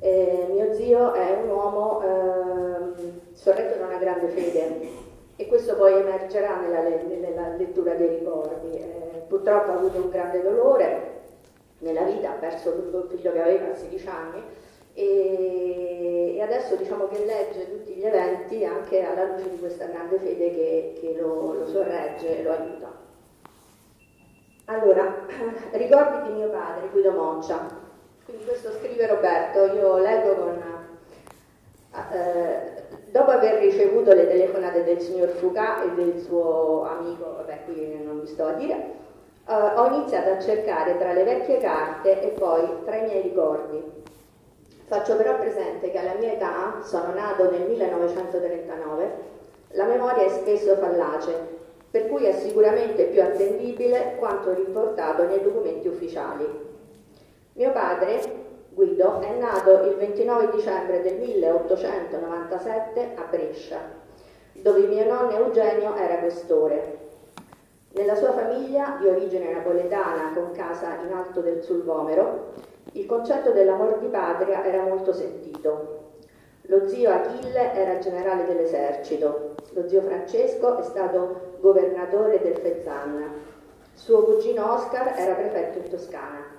Eh, 0.00 0.46
mio 0.50 0.72
zio 0.74 1.12
è 1.12 1.40
un 1.42 1.50
uomo 1.50 2.02
eh, 2.02 3.12
sorretto 3.32 3.78
da 3.78 3.86
una 3.86 3.98
grande 3.98 4.28
fede 4.28 4.88
e 5.36 5.46
questo 5.46 5.74
poi 5.76 5.94
emergerà 5.94 6.60
nella, 6.60 6.80
nella 6.80 7.56
lettura 7.56 7.94
dei 7.94 8.08
ricordi. 8.08 8.76
Eh, 8.76 9.22
purtroppo 9.26 9.70
ha 9.70 9.74
avuto 9.74 9.98
un 9.98 10.10
grande 10.10 10.42
dolore, 10.42 11.16
nella 11.80 12.02
vita, 12.02 12.30
ha 12.30 12.34
perso 12.34 12.74
l'unico 12.74 13.06
figlio 13.08 13.32
che 13.32 13.40
aveva 13.40 13.70
a 13.70 13.74
16 13.74 14.08
anni 14.08 14.42
e, 14.94 16.34
e, 16.34 16.42
adesso 16.42 16.74
diciamo 16.74 17.06
che 17.06 17.24
legge 17.24 17.70
tutti 17.70 17.92
gli 17.92 18.04
eventi 18.04 18.64
anche 18.64 19.02
alla 19.02 19.26
luce 19.30 19.48
di 19.48 19.58
questa 19.60 19.86
grande 19.86 20.18
fede 20.18 20.50
che, 20.50 20.92
che 20.98 21.16
lo, 21.20 21.52
lo 21.52 21.66
sorregge 21.66 22.40
e 22.40 22.42
lo 22.42 22.50
aiuta. 22.50 23.06
Allora, 24.70 25.14
ricordi 25.72 26.28
di 26.28 26.34
mio 26.34 26.50
padre, 26.50 26.88
Guido 26.92 27.12
Moccia. 27.12 27.66
Quindi 28.26 28.44
questo 28.44 28.70
scrive 28.72 29.06
Roberto, 29.06 29.64
io 29.64 29.96
leggo 29.96 30.34
con... 30.34 30.62
Eh, 32.12 32.82
dopo 33.10 33.30
aver 33.30 33.60
ricevuto 33.60 34.12
le 34.12 34.28
telefonate 34.28 34.84
del 34.84 35.00
signor 35.00 35.30
Foucault 35.30 35.84
e 35.84 35.94
del 35.94 36.20
suo 36.20 36.82
amico, 36.84 37.36
vabbè 37.36 37.60
qui 37.64 37.98
non 38.04 38.20
vi 38.20 38.26
sto 38.26 38.44
a 38.44 38.52
dire, 38.52 38.74
uh, 39.46 39.80
ho 39.80 39.86
iniziato 39.86 40.32
a 40.32 40.38
cercare 40.38 40.98
tra 40.98 41.14
le 41.14 41.24
vecchie 41.24 41.58
carte 41.58 42.20
e 42.20 42.28
poi 42.38 42.84
tra 42.84 42.96
i 42.96 43.04
miei 43.04 43.22
ricordi. 43.22 43.82
Faccio 44.84 45.16
però 45.16 45.38
presente 45.38 45.90
che 45.90 45.98
alla 45.98 46.14
mia 46.14 46.32
età, 46.32 46.80
sono 46.82 47.14
nato 47.14 47.50
nel 47.50 47.62
1939, 47.62 49.12
la 49.70 49.84
memoria 49.84 50.24
è 50.24 50.28
spesso 50.28 50.76
fallace, 50.76 51.57
per 51.90 52.06
cui 52.08 52.24
è 52.24 52.32
sicuramente 52.32 53.04
più 53.04 53.22
attendibile 53.22 54.16
quanto 54.18 54.52
riportato 54.52 55.24
nei 55.24 55.40
documenti 55.42 55.88
ufficiali. 55.88 56.46
Mio 57.54 57.72
padre, 57.72 58.20
Guido, 58.70 59.20
è 59.20 59.36
nato 59.38 59.82
il 59.88 59.96
29 59.96 60.50
dicembre 60.50 61.02
del 61.02 61.16
1897 61.18 63.14
a 63.16 63.24
Brescia, 63.28 63.78
dove 64.52 64.86
mio 64.86 65.04
nonno 65.06 65.36
Eugenio 65.36 65.96
era 65.96 66.18
questore. 66.18 67.06
Nella 67.92 68.14
sua 68.14 68.32
famiglia, 68.32 68.98
di 69.00 69.08
origine 69.08 69.52
napoletana 69.52 70.32
con 70.34 70.52
casa 70.52 70.98
in 71.02 71.12
alto 71.12 71.40
del 71.40 71.62
Sulvomero, 71.62 72.52
il 72.92 73.06
concetto 73.06 73.50
dell'amor 73.50 73.98
di 73.98 74.08
patria 74.08 74.64
era 74.64 74.82
molto 74.82 75.12
sentito. 75.12 75.96
Lo 76.62 76.86
zio 76.86 77.10
Achille 77.10 77.72
era 77.72 77.98
generale 77.98 78.44
dell'esercito, 78.44 79.54
lo 79.72 79.88
zio 79.88 80.02
Francesco 80.02 80.78
è 80.78 80.82
stato 80.82 81.47
governatore 81.60 82.40
del 82.40 82.56
Fezzan, 82.56 83.46
suo 83.94 84.22
cugino 84.22 84.72
Oscar 84.72 85.14
era 85.16 85.34
prefetto 85.34 85.78
in 85.78 85.88
Toscana. 85.88 86.56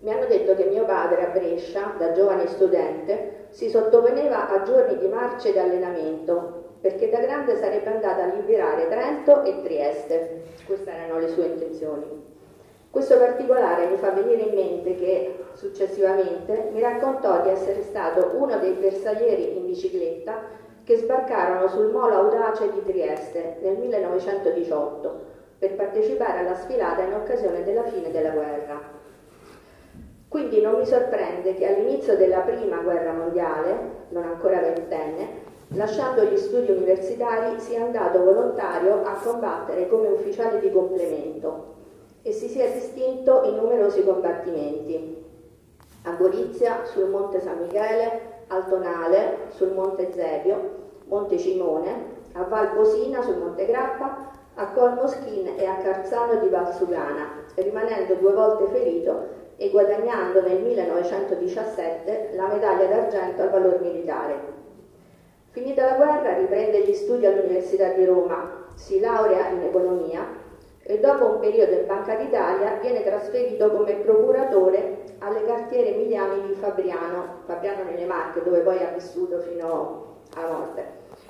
Mi 0.00 0.12
hanno 0.12 0.26
detto 0.26 0.56
che 0.56 0.64
mio 0.64 0.84
padre 0.84 1.26
a 1.26 1.30
Brescia, 1.30 1.94
da 1.96 2.12
giovane 2.12 2.48
studente, 2.48 3.46
si 3.50 3.68
sottoponeva 3.68 4.48
a 4.50 4.62
giorni 4.62 4.98
di 4.98 5.06
marcia 5.06 5.48
ed 5.48 5.58
allenamento, 5.58 6.76
perché 6.80 7.08
da 7.08 7.20
grande 7.20 7.56
sarebbe 7.56 7.88
andata 7.88 8.24
a 8.24 8.34
liberare 8.34 8.88
Trento 8.88 9.44
e 9.44 9.62
Trieste. 9.62 10.42
Queste 10.66 10.90
erano 10.90 11.20
le 11.20 11.28
sue 11.28 11.44
intenzioni. 11.44 12.30
Questo 12.90 13.16
particolare 13.16 13.86
mi 13.86 13.96
fa 13.96 14.10
venire 14.10 14.42
in 14.42 14.54
mente 14.54 14.96
che 14.96 15.44
successivamente 15.54 16.70
mi 16.72 16.80
raccontò 16.80 17.40
di 17.42 17.50
essere 17.50 17.82
stato 17.82 18.32
uno 18.34 18.58
dei 18.58 18.72
bersaglieri 18.72 19.56
in 19.56 19.66
bicicletta 19.66 20.60
che 20.84 20.96
sbarcarono 20.96 21.68
sul 21.68 21.90
Molo 21.90 22.14
Audace 22.14 22.70
di 22.72 22.82
Trieste 22.84 23.58
nel 23.62 23.76
1918 23.78 25.20
per 25.58 25.74
partecipare 25.74 26.40
alla 26.40 26.56
sfilata 26.56 27.02
in 27.02 27.14
occasione 27.14 27.62
della 27.62 27.84
fine 27.84 28.10
della 28.10 28.30
guerra. 28.30 28.80
Quindi 30.28 30.60
non 30.60 30.78
mi 30.78 30.86
sorprende 30.86 31.54
che 31.54 31.66
all'inizio 31.66 32.16
della 32.16 32.40
prima 32.40 32.78
guerra 32.78 33.12
mondiale, 33.12 33.78
non 34.08 34.24
ancora 34.24 34.60
ventenne, 34.60 35.50
lasciando 35.74 36.24
gli 36.24 36.36
studi 36.36 36.70
universitari 36.70 37.60
sia 37.60 37.84
andato 37.84 38.24
volontario 38.24 39.02
a 39.04 39.12
combattere 39.22 39.88
come 39.88 40.08
ufficiale 40.08 40.58
di 40.58 40.72
complemento 40.72 41.74
e 42.22 42.32
si 42.32 42.48
sia 42.48 42.70
distinto 42.70 43.42
in 43.44 43.56
numerosi 43.56 44.02
combattimenti. 44.04 45.22
A 46.04 46.12
Gorizia, 46.12 46.84
sul 46.84 47.08
Monte 47.08 47.40
San 47.40 47.58
Michele, 47.58 48.31
al 48.52 48.68
Tonale, 48.68 49.36
sul 49.48 49.72
Monte 49.72 50.12
Zebio, 50.12 50.80
Monte 51.06 51.38
Cimone, 51.38 52.20
a 52.34 52.44
Val 52.44 52.72
Posina, 52.74 53.22
sul 53.22 53.38
Monte 53.38 53.66
Grappa, 53.66 54.30
a 54.54 54.66
Col 54.72 54.94
Moschin 54.94 55.54
e 55.56 55.64
a 55.64 55.76
Carzano 55.76 56.38
di 56.40 56.48
Valsugana, 56.48 57.28
rimanendo 57.54 58.14
due 58.14 58.32
volte 58.32 58.66
ferito 58.66 59.40
e 59.56 59.70
guadagnando 59.70 60.42
nel 60.42 60.60
1917 60.60 62.30
la 62.34 62.48
medaglia 62.48 62.86
d'argento 62.86 63.42
al 63.42 63.50
valor 63.50 63.80
militare. 63.80 64.60
Finita 65.50 65.84
la 65.84 65.96
guerra 65.96 66.36
riprende 66.36 66.84
gli 66.84 66.94
studi 66.94 67.26
all'Università 67.26 67.88
di 67.88 68.04
Roma, 68.04 68.66
si 68.74 69.00
laurea 69.00 69.48
in 69.48 69.62
economia 69.62 70.26
e 70.82 70.98
dopo 70.98 71.26
un 71.26 71.38
periodo 71.40 71.72
in 71.72 71.86
Banca 71.86 72.14
d'Italia 72.16 72.78
viene 72.80 73.04
trasferito 73.04 73.70
come 73.70 73.94
procuratore 73.96 75.01
alle 75.22 75.44
cartiere 75.44 75.94
Emiliani 75.94 76.48
di 76.48 76.54
Fabriano, 76.54 77.42
Fabriano 77.46 77.84
nelle 77.84 78.04
Marche, 78.06 78.42
dove 78.42 78.58
poi 78.60 78.82
ha 78.82 78.90
vissuto 78.92 79.38
fino 79.40 80.20
alla 80.34 80.48
morte, 80.48 80.86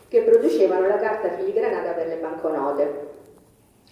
che 0.08 0.22
producevano 0.22 0.86
la 0.86 0.96
carta 0.96 1.28
filigranata 1.30 1.92
per 1.92 2.06
le 2.06 2.16
banconote. 2.16 3.10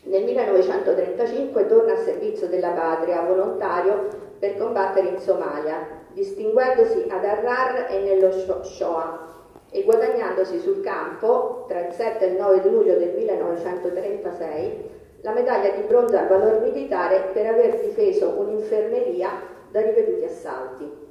Nel 0.05 0.25
1935 0.25 1.67
torna 1.67 1.93
a 1.93 1.99
servizio 1.99 2.49
della 2.49 2.71
patria 2.71 3.21
volontario 3.23 4.09
per 4.39 4.57
combattere 4.57 5.09
in 5.09 5.19
Somalia, 5.19 5.87
distinguendosi 6.13 7.05
ad 7.09 7.23
Harrar 7.23 7.87
e 7.91 8.01
nello 8.01 8.31
Shoah 8.63 9.29
e 9.71 9.83
guadagnandosi 9.85 10.59
sul 10.59 10.81
campo 10.81 11.67
tra 11.69 11.87
il 11.87 11.93
7 11.93 12.25
e 12.25 12.29
il 12.29 12.37
9 12.37 12.69
luglio 12.69 12.97
del 12.97 13.13
1936 13.15 14.99
la 15.21 15.33
medaglia 15.33 15.71
di 15.71 15.83
bronzo 15.83 16.17
al 16.17 16.27
valor 16.27 16.61
militare 16.63 17.31
per 17.33 17.47
aver 17.47 17.79
difeso 17.79 18.35
un'infermeria 18.39 19.59
da 19.71 19.81
ripetuti 19.81 20.25
assalti. 20.25 21.09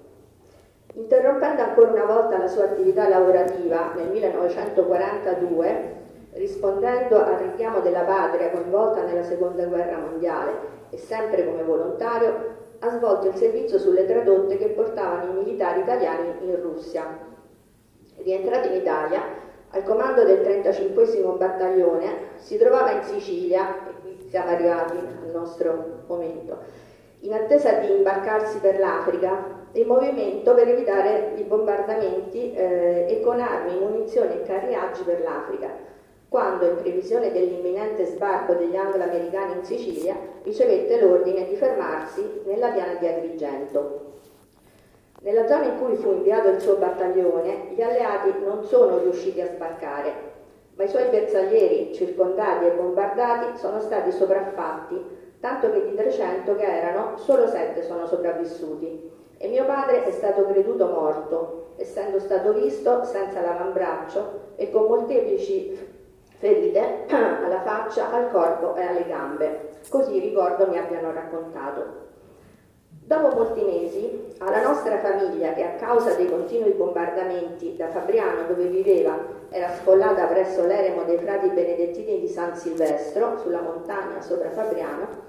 Interrompendo 0.93 1.61
ancora 1.61 1.91
una 1.91 2.05
volta 2.05 2.37
la 2.37 2.47
sua 2.47 2.63
attività 2.65 3.07
lavorativa 3.07 3.93
nel 3.95 4.09
1942, 4.09 5.97
rispondendo 6.33 7.23
al 7.23 7.37
richiamo 7.37 7.79
della 7.79 8.01
patria 8.01 8.49
coinvolta 8.51 9.03
nella 9.03 9.23
seconda 9.23 9.65
guerra 9.65 9.97
mondiale 9.97 10.77
e 10.89 10.97
sempre 10.97 11.45
come 11.45 11.63
volontario, 11.63 12.57
ha 12.79 12.89
svolto 12.89 13.27
il 13.27 13.35
servizio 13.35 13.77
sulle 13.77 14.05
tradotte 14.05 14.57
che 14.57 14.69
portavano 14.69 15.31
i 15.31 15.35
militari 15.35 15.81
italiani 15.81 16.33
in 16.41 16.61
Russia. 16.61 17.05
Rientrato 18.17 18.67
in 18.67 18.75
Italia, 18.75 19.21
al 19.71 19.83
comando 19.83 20.23
del 20.23 20.41
35 20.41 21.05
battaglione, 21.37 22.37
si 22.37 22.57
trovava 22.57 22.91
in 22.91 23.03
Sicilia 23.03 23.75
siamo 24.29 24.51
arrivati 24.51 24.97
al 24.97 25.31
nostro 25.33 26.03
momento. 26.07 26.57
In 27.21 27.33
attesa 27.33 27.73
di 27.73 27.91
imbarcarsi 27.91 28.59
per 28.59 28.79
l'Africa, 28.79 29.67
il 29.73 29.85
movimento 29.85 30.53
per 30.53 30.67
evitare 30.67 31.33
i 31.35 31.43
bombardamenti 31.43 32.53
eh, 32.53 33.05
e 33.09 33.21
con 33.21 33.39
armi, 33.39 33.77
munizioni 33.77 34.35
e 34.35 34.43
carriaggi 34.43 35.03
per 35.03 35.21
l'Africa, 35.21 35.69
quando, 36.29 36.65
in 36.65 36.75
previsione 36.77 37.31
dell'imminente 37.31 38.05
sbarco 38.05 38.53
degli 38.53 38.75
anglo-americani 38.75 39.57
in 39.57 39.63
Sicilia, 39.63 40.15
ricevette 40.43 41.01
l'ordine 41.01 41.45
di 41.45 41.55
fermarsi 41.55 42.41
nella 42.45 42.69
piana 42.69 42.93
di 42.93 43.07
Agrigento. 43.07 44.07
Nella 45.21 45.45
zona 45.45 45.65
in 45.65 45.77
cui 45.77 45.97
fu 45.97 46.11
inviato 46.13 46.47
il 46.47 46.61
suo 46.61 46.77
battaglione, 46.77 47.73
gli 47.75 47.81
alleati 47.81 48.33
non 48.43 48.63
sono 48.63 48.99
riusciti 48.99 49.41
a 49.41 49.47
sbarcare 49.47 50.29
ma 50.79 50.85
i 50.85 50.87
suoi 50.87 51.09
bersaglieri, 51.09 51.93
circondati 51.93 52.65
e 52.65 52.71
bombardati, 52.71 53.57
sono 53.57 53.81
stati 53.81 54.13
sopraffatti, 54.13 54.95
tanto 55.39 55.71
che 55.71 55.85
di 55.89 55.95
300 55.95 56.55
che 56.55 56.65
erano, 56.65 57.17
solo 57.17 57.47
7 57.47 57.83
sono 57.83 58.05
sopravvissuti. 58.05 59.17
E 59.37 59.47
mio 59.47 59.65
padre 59.65 60.03
è 60.03 60.11
stato 60.11 60.45
creduto 60.45 60.87
morto, 60.87 61.73
essendo 61.77 62.19
stato 62.19 62.53
visto 62.53 63.05
senza 63.05 63.39
l'avambraccio 63.39 64.47
e 64.57 64.69
con 64.69 64.83
molteplici 64.83 65.97
ferite 66.37 67.05
alla 67.09 67.61
faccia, 67.61 68.11
al 68.11 68.29
corpo 68.31 68.75
e 68.75 68.83
alle 68.83 69.05
gambe. 69.05 69.69
Così 69.89 70.19
ricordo 70.19 70.67
mi 70.67 70.77
abbiano 70.77 71.11
raccontato. 71.13 72.07
Dopo 73.09 73.35
molti 73.35 73.63
mesi, 73.63 74.35
alla 74.37 74.61
nostra 74.61 74.99
famiglia, 74.99 75.53
che 75.53 75.63
a 75.63 75.75
causa 75.75 76.13
dei 76.13 76.29
continui 76.29 76.73
bombardamenti 76.73 77.75
da 77.75 77.87
Fabriano, 77.87 78.45
dove 78.45 78.65
viveva, 78.65 79.17
era 79.49 79.69
sfollata 79.69 80.25
presso 80.25 80.63
l'eremo 80.65 81.03
dei 81.03 81.17
frati 81.17 81.47
benedettini 81.49 82.19
di 82.19 82.27
San 82.27 82.55
Silvestro, 82.55 83.39
sulla 83.39 83.61
montagna 83.61 84.21
sopra 84.21 84.51
Fabriano, 84.51 85.28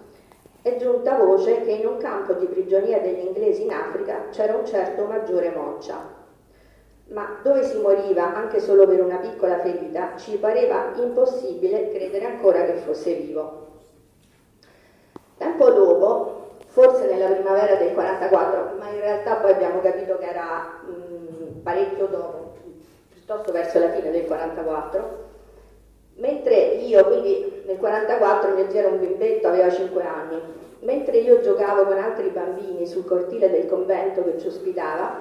è 0.62 0.76
giunta 0.76 1.16
voce 1.16 1.62
che 1.62 1.70
in 1.70 1.86
un 1.86 1.96
campo 1.96 2.34
di 2.34 2.46
prigionia 2.46 3.00
degli 3.00 3.24
inglesi 3.24 3.62
in 3.62 3.72
Africa 3.72 4.28
c'era 4.30 4.56
un 4.56 4.66
certo 4.66 5.04
maggiore 5.04 5.50
Moccia. 5.50 6.18
Ma 7.08 7.40
dove 7.42 7.64
si 7.64 7.78
moriva 7.78 8.34
anche 8.34 8.60
solo 8.60 8.86
per 8.86 9.02
una 9.02 9.16
piccola 9.16 9.58
ferita, 9.58 10.16
ci 10.16 10.36
pareva 10.36 10.92
impossibile 10.96 11.90
credere 11.90 12.26
ancora 12.26 12.64
che 12.64 12.74
fosse 12.74 13.14
vivo. 13.14 13.68
Tempo 15.38 15.70
dopo, 15.70 16.56
forse 16.66 17.06
nella 17.10 17.30
primavera 17.30 17.76
del 17.76 17.94
44, 17.94 18.76
ma 18.78 18.90
in 18.90 19.00
realtà 19.00 19.36
poi 19.36 19.52
abbiamo 19.52 19.80
capito 19.80 20.18
che 20.18 20.26
era 20.26 20.80
mh, 20.84 20.90
mm, 20.92 21.62
parecchio 21.62 22.06
dopo, 22.06 22.56
piuttosto 23.08 23.50
verso 23.50 23.78
la 23.78 23.90
fine 23.90 24.10
del 24.10 24.26
44. 24.26 25.29
Mentre 26.20 26.54
io, 26.54 27.02
quindi 27.06 27.62
nel 27.64 27.78
44 27.78 28.54
mio 28.54 28.68
zio 28.68 28.78
era 28.78 28.88
un 28.88 29.00
bimbetto, 29.00 29.48
aveva 29.48 29.70
5 29.70 30.02
anni, 30.02 30.38
mentre 30.80 31.16
io 31.16 31.40
giocavo 31.40 31.84
con 31.84 31.96
altri 31.96 32.28
bambini 32.28 32.86
sul 32.86 33.06
cortile 33.06 33.50
del 33.50 33.66
convento 33.66 34.22
che 34.24 34.38
ci 34.38 34.48
ospitava, 34.48 35.18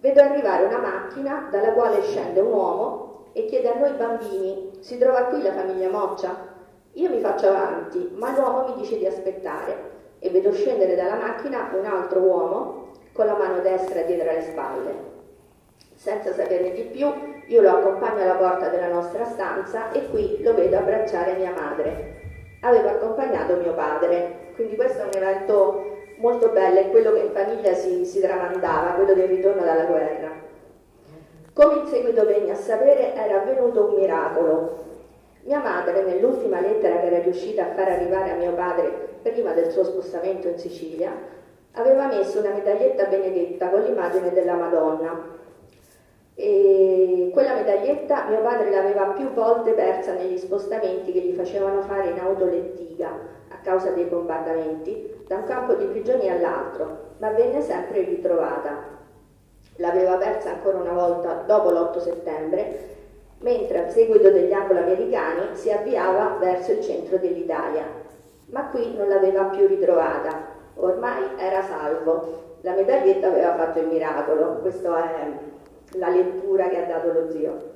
vedo 0.00 0.20
arrivare 0.20 0.64
una 0.64 0.78
macchina 0.78 1.48
dalla 1.50 1.72
quale 1.72 2.02
scende 2.02 2.40
un 2.40 2.52
uomo 2.52 3.28
e 3.32 3.46
chiede 3.46 3.72
a 3.72 3.78
noi 3.78 3.92
bambini, 3.94 4.70
si 4.80 4.98
trova 4.98 5.24
qui 5.24 5.42
la 5.42 5.52
famiglia 5.52 5.88
Moccia? 5.88 6.52
Io 6.92 7.08
mi 7.08 7.20
faccio 7.20 7.48
avanti, 7.48 8.10
ma 8.14 8.36
l'uomo 8.36 8.66
mi 8.68 8.82
dice 8.82 8.98
di 8.98 9.06
aspettare 9.06 9.92
e 10.18 10.28
vedo 10.28 10.52
scendere 10.52 10.94
dalla 10.94 11.16
macchina 11.16 11.70
un 11.72 11.86
altro 11.86 12.20
uomo 12.20 12.88
con 13.14 13.24
la 13.24 13.36
mano 13.36 13.60
destra 13.60 14.02
dietro 14.02 14.30
le 14.30 14.42
spalle. 14.42 14.94
Senza 15.94 16.34
saperne 16.34 16.70
di 16.72 16.82
più, 16.82 17.10
io 17.46 17.60
lo 17.60 17.70
accompagno 17.70 18.22
alla 18.22 18.36
porta 18.36 18.68
della 18.68 18.88
nostra 18.88 19.24
stanza 19.24 19.92
e 19.92 20.08
qui 20.08 20.42
lo 20.42 20.54
vedo 20.54 20.78
abbracciare 20.78 21.34
mia 21.34 21.52
madre. 21.52 22.22
Avevo 22.60 22.88
accompagnato 22.88 23.56
mio 23.56 23.74
padre, 23.74 24.52
quindi 24.54 24.76
questo 24.76 25.02
è 25.02 25.04
un 25.04 25.22
evento 25.22 25.92
molto 26.16 26.48
bello, 26.48 26.78
è 26.78 26.90
quello 26.90 27.12
che 27.12 27.20
in 27.20 27.32
famiglia 27.32 27.74
si, 27.74 28.04
si 28.04 28.20
tramandava, 28.20 28.92
quello 28.92 29.12
del 29.12 29.28
ritorno 29.28 29.62
dalla 29.62 29.84
guerra. 29.84 30.30
Come 31.52 31.80
in 31.80 31.86
seguito 31.86 32.24
venni 32.24 32.50
a 32.50 32.56
sapere, 32.56 33.14
era 33.14 33.42
avvenuto 33.42 33.88
un 33.88 33.94
miracolo. 33.94 34.82
Mia 35.42 35.60
madre, 35.60 36.02
nell'ultima 36.02 36.60
lettera 36.60 36.98
che 37.00 37.06
era 37.06 37.18
riuscita 37.18 37.64
a 37.64 37.74
far 37.74 37.88
arrivare 37.90 38.30
a 38.30 38.36
mio 38.36 38.52
padre 38.54 39.18
prima 39.22 39.52
del 39.52 39.70
suo 39.70 39.84
spostamento 39.84 40.48
in 40.48 40.58
Sicilia, 40.58 41.12
aveva 41.72 42.06
messo 42.06 42.40
una 42.40 42.50
medaglietta 42.50 43.04
benedetta 43.04 43.68
con 43.68 43.82
l'immagine 43.82 44.32
della 44.32 44.54
Madonna. 44.54 45.42
E 46.36 47.30
quella 47.32 47.54
medaglietta 47.54 48.26
mio 48.28 48.40
padre 48.42 48.70
l'aveva 48.70 49.06
più 49.08 49.30
volte 49.32 49.70
persa 49.72 50.14
negli 50.14 50.36
spostamenti 50.36 51.12
che 51.12 51.20
gli 51.20 51.34
facevano 51.34 51.82
fare 51.82 52.08
in 52.08 52.18
autolettiga 52.18 53.08
a 53.50 53.56
causa 53.62 53.90
dei 53.90 54.04
bombardamenti 54.04 55.22
da 55.28 55.36
un 55.36 55.44
campo 55.44 55.74
di 55.74 55.84
prigionia 55.84 56.32
all'altro, 56.32 57.12
ma 57.18 57.30
venne 57.30 57.60
sempre 57.60 58.02
ritrovata. 58.02 58.92
L'aveva 59.76 60.16
persa 60.16 60.50
ancora 60.50 60.78
una 60.78 60.92
volta 60.92 61.44
dopo 61.46 61.70
l'8 61.70 61.98
settembre, 62.00 62.78
mentre 63.38 63.84
al 63.84 63.90
seguito 63.90 64.30
degli 64.30 64.52
anglo-americani 64.52 65.54
si 65.54 65.70
avviava 65.70 66.36
verso 66.40 66.72
il 66.72 66.80
centro 66.80 67.16
dell'Italia, 67.18 67.84
ma 68.46 68.68
qui 68.70 68.94
non 68.96 69.08
l'aveva 69.08 69.44
più 69.44 69.66
ritrovata, 69.66 70.46
ormai 70.76 71.22
era 71.36 71.62
salvo. 71.62 72.42
La 72.62 72.72
medaglietta 72.72 73.28
aveva 73.28 73.54
fatto 73.54 73.78
il 73.78 73.86
miracolo, 73.86 74.58
questa 74.60 75.16
è 75.16 75.52
la 75.94 76.08
lettura 76.08 76.68
che 76.68 76.82
ha 76.82 76.86
dato 76.86 77.12
lo 77.12 77.30
zio. 77.30 77.72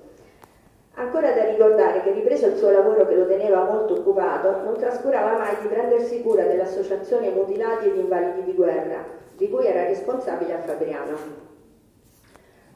Ancora 0.94 1.30
da 1.32 1.44
ricordare 1.44 2.02
che 2.02 2.10
ripreso 2.10 2.46
il 2.46 2.56
suo 2.56 2.70
lavoro 2.70 3.06
che 3.06 3.14
lo 3.14 3.26
teneva 3.26 3.62
molto 3.64 3.94
occupato, 3.94 4.62
non 4.64 4.76
trascurava 4.76 5.38
mai 5.38 5.56
di 5.60 5.68
prendersi 5.68 6.22
cura 6.22 6.44
dell'associazione 6.44 7.30
Mutilati 7.30 7.86
ed 7.86 7.96
Invalidi 7.96 8.42
di 8.42 8.54
Guerra, 8.54 9.04
di 9.36 9.48
cui 9.48 9.66
era 9.66 9.84
responsabile 9.84 10.54
a 10.54 10.58
Fabriano. 10.58 11.16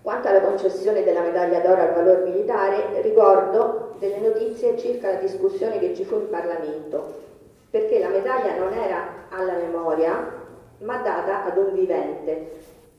Quanto 0.03 0.29
alla 0.29 0.41
concessione 0.41 1.03
della 1.03 1.23
medaglia 1.23 1.61
d'oro 1.61 1.81
al 1.81 1.95
valor 1.95 2.23
militare, 2.23 3.01
ricordo 3.03 3.95
delle 3.99 4.19
notizie 4.19 4.79
circa 4.79 5.13
la 5.13 5.19
discussione 5.19 5.81
che 5.81 5.95
ci 5.95 6.05
fu 6.05 6.17
in 6.17 6.29
Parlamento, 6.29 7.21
perché 7.71 7.99
la 7.99 8.09
medaglia 8.09 8.57
non 8.57 8.73
era 8.73 9.27
alla 9.31 9.55
memoria, 9.55 10.41
ma 10.79 10.97
data 10.99 11.45
ad 11.45 11.57
un 11.57 11.73
vivente, 11.73 12.51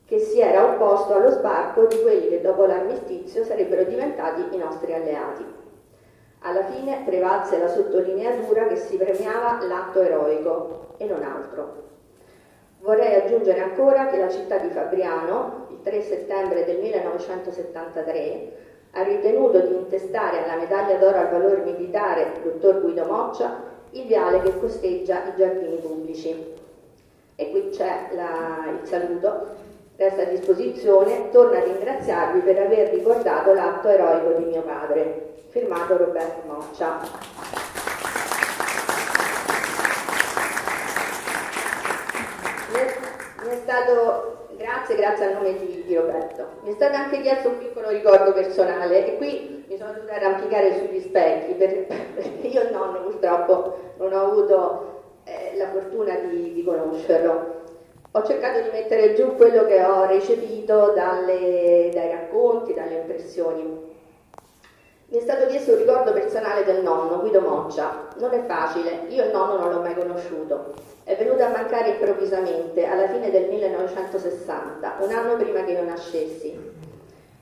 che 0.05 0.19
si 0.19 0.39
era 0.39 0.65
opposto 0.65 1.13
allo 1.13 1.31
sbarco 1.31 1.85
di 1.85 2.01
quelli 2.01 2.29
che 2.29 2.41
dopo 2.41 2.65
l'armistizio 2.65 3.43
sarebbero 3.43 3.83
diventati 3.83 4.43
i 4.51 4.57
nostri 4.57 4.93
alleati. 4.93 5.45
Alla 6.39 6.65
fine 6.65 7.03
prevalse 7.05 7.57
la 7.57 7.69
sottolineatura 7.69 8.67
che 8.67 8.75
si 8.75 8.97
premiava 8.97 9.65
l'atto 9.65 10.01
eroico 10.01 10.95
e 10.97 11.05
non 11.05 11.23
altro. 11.23 11.81
Vorrei 12.81 13.15
aggiungere 13.15 13.61
ancora 13.61 14.07
che 14.07 14.17
la 14.17 14.29
città 14.29 14.57
di 14.57 14.69
Fabriano, 14.69 15.67
il 15.69 15.79
3 15.81 16.01
settembre 16.01 16.65
del 16.65 16.79
1973, 16.79 18.51
ha 18.91 19.03
ritenuto 19.03 19.59
di 19.59 19.73
intestare 19.73 20.43
alla 20.43 20.57
medaglia 20.57 20.97
d'oro 20.97 21.17
al 21.17 21.29
valore 21.29 21.63
militare 21.63 22.33
dottor 22.43 22.81
Guido 22.81 23.05
Moccia 23.05 23.71
il 23.91 24.05
viale 24.05 24.41
che 24.41 24.59
costeggia 24.59 25.23
i 25.23 25.35
giardini 25.37 25.77
pubblici. 25.77 26.53
E 27.35 27.51
qui 27.51 27.69
c'è 27.69 28.09
la, 28.13 28.79
il 28.81 28.85
saluto, 28.85 29.47
resta 29.95 30.21
a 30.23 30.25
disposizione, 30.25 31.29
torno 31.31 31.57
a 31.57 31.63
ringraziarvi 31.63 32.39
per 32.39 32.59
aver 32.59 32.93
ricordato 32.93 33.53
l'atto 33.53 33.87
eroico 33.87 34.39
di 34.39 34.45
mio 34.45 34.61
padre, 34.61 35.43
firmato 35.49 35.97
Roberto 35.97 36.41
Moccia. 36.47 37.61
è 43.53 43.59
stato, 43.61 44.47
grazie, 44.57 44.95
grazie 44.95 45.25
al 45.25 45.33
nome 45.33 45.57
di, 45.57 45.83
di, 45.85 45.95
Roberto, 45.95 46.47
mi 46.63 46.71
è 46.71 46.73
stato 46.73 46.95
anche 46.95 47.21
chiesto 47.21 47.49
un 47.49 47.59
piccolo 47.59 47.89
ricordo 47.89 48.33
personale 48.33 49.05
e 49.05 49.17
qui 49.17 49.63
mi 49.67 49.77
sono 49.77 49.93
dovuta 49.93 50.13
arrampicare 50.13 50.77
sugli 50.77 50.99
specchi 50.99 51.53
per, 51.53 51.85
perché 51.85 52.47
io 52.47 52.61
il 52.61 52.71
nonno 52.71 53.03
purtroppo 53.03 53.77
non 53.97 54.13
ho 54.13 54.25
avuto 54.25 55.03
eh, 55.23 55.55
la 55.57 55.69
fortuna 55.69 56.15
di, 56.15 56.53
di, 56.53 56.63
conoscerlo. 56.63 57.52
Ho 58.15 58.23
cercato 58.23 58.61
di 58.61 58.69
mettere 58.69 59.15
giù 59.15 59.35
quello 59.35 59.65
che 59.65 59.83
ho 59.83 60.05
recepito 60.05 60.91
dalle, 60.91 61.89
dai 61.91 62.11
racconti, 62.11 62.71
dalle 62.75 62.99
impressioni. 62.99 63.63
Mi 65.07 65.17
è 65.17 65.19
stato 65.19 65.47
chiesto 65.47 65.71
un 65.71 65.79
ricordo 65.79 66.13
personale 66.13 66.63
del 66.63 66.83
nonno, 66.83 67.21
Guido 67.21 67.41
Moccia. 67.41 68.09
Non 68.19 68.31
è 68.33 68.45
facile, 68.45 69.05
io 69.07 69.23
il 69.23 69.31
nonno 69.31 69.57
non 69.57 69.71
l'ho 69.71 69.79
mai 69.79 69.95
conosciuto. 69.95 70.75
È 71.03 71.15
venuto 71.15 71.43
a 71.43 71.49
mancare 71.49 71.89
improvvisamente 71.89 72.85
alla 72.85 73.07
fine 73.07 73.31
del 73.31 73.49
1960, 73.49 74.97
un 74.99 75.11
anno 75.11 75.35
prima 75.35 75.63
che 75.63 75.71
io 75.71 75.83
nascessi. 75.83 76.71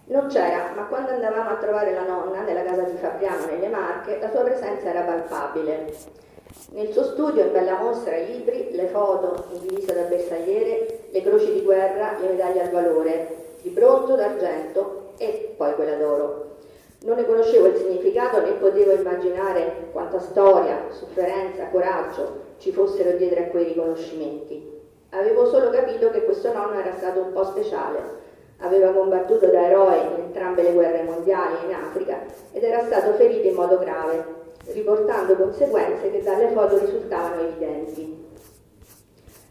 Non 0.05 0.27
c'era, 0.27 0.71
ma 0.73 0.85
quando 0.85 1.11
andavamo 1.11 1.49
a 1.49 1.55
trovare 1.57 1.93
la 1.93 2.05
nonna 2.05 2.43
nella 2.43 2.63
casa 2.63 2.83
di 2.83 2.95
Fabriano 2.95 3.45
nelle 3.45 3.67
Marche, 3.67 4.19
la 4.21 4.29
sua 4.29 4.43
presenza 4.43 4.87
era 4.87 5.01
palpabile. 5.01 6.29
Nel 6.71 6.91
suo 6.91 7.03
studio 7.03 7.43
in 7.43 7.51
bella 7.51 7.79
mostra 7.79 8.17
i 8.17 8.27
libri, 8.27 8.71
le 8.71 8.87
foto 8.87 9.45
in 9.53 9.67
divisa 9.67 9.93
da 9.93 10.01
bersagliere, 10.01 10.99
le 11.09 11.21
croci 11.21 11.53
di 11.53 11.61
guerra, 11.61 12.17
le 12.19 12.27
medaglie 12.27 12.63
al 12.63 12.71
valore, 12.71 13.35
di 13.61 13.69
bronzo, 13.69 14.15
d'argento 14.15 15.13
e 15.17 15.53
poi 15.55 15.73
quella 15.75 15.95
d'oro. 15.95 16.49
Non 17.03 17.15
ne 17.15 17.25
conoscevo 17.25 17.67
il 17.67 17.77
significato 17.77 18.41
né 18.41 18.51
potevo 18.51 18.91
immaginare 18.91 19.87
quanta 19.91 20.19
storia, 20.19 20.87
sofferenza, 20.89 21.67
coraggio 21.71 22.49
ci 22.57 22.71
fossero 22.71 23.17
dietro 23.17 23.39
a 23.39 23.47
quei 23.47 23.65
riconoscimenti. 23.65 24.79
Avevo 25.11 25.47
solo 25.47 25.69
capito 25.69 26.09
che 26.11 26.23
questo 26.25 26.51
nonno 26.51 26.79
era 26.79 26.93
stato 26.97 27.21
un 27.21 27.31
po' 27.31 27.45
speciale. 27.45 28.19
Aveva 28.59 28.91
combattuto 28.91 29.47
da 29.47 29.67
eroe 29.67 29.97
in 29.97 30.23
entrambe 30.25 30.63
le 30.63 30.73
guerre 30.73 31.03
mondiali 31.03 31.65
in 31.65 31.73
Africa 31.73 32.19
ed 32.51 32.63
era 32.63 32.83
stato 32.83 33.13
ferito 33.13 33.47
in 33.47 33.55
modo 33.55 33.79
grave, 33.79 34.40
riportando 34.67 35.35
conseguenze 35.35 36.11
che 36.11 36.21
dalle 36.21 36.49
foto 36.49 36.77
risultavano 36.77 37.41
evidenti. 37.41 38.29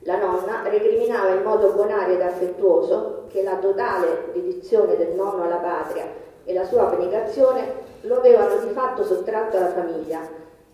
La 0.05 0.17
nonna 0.17 0.63
recriminava 0.69 1.31
in 1.31 1.43
modo 1.43 1.73
bonario 1.73 2.15
ed 2.15 2.23
affettuoso 2.23 3.25
che 3.29 3.43
la 3.43 3.57
totale 3.57 4.31
dedizione 4.33 4.97
del 4.97 5.15
nonno 5.15 5.43
alla 5.43 5.57
patria 5.57 6.07
e 6.45 6.55
la 6.55 6.65
sua 6.65 6.89
abnegazione 6.89 7.89
lo 8.03 8.17
avevano 8.17 8.57
di 8.65 8.73
fatto 8.73 9.05
sottratto 9.05 9.59
alla 9.59 9.73
famiglia 9.73 10.27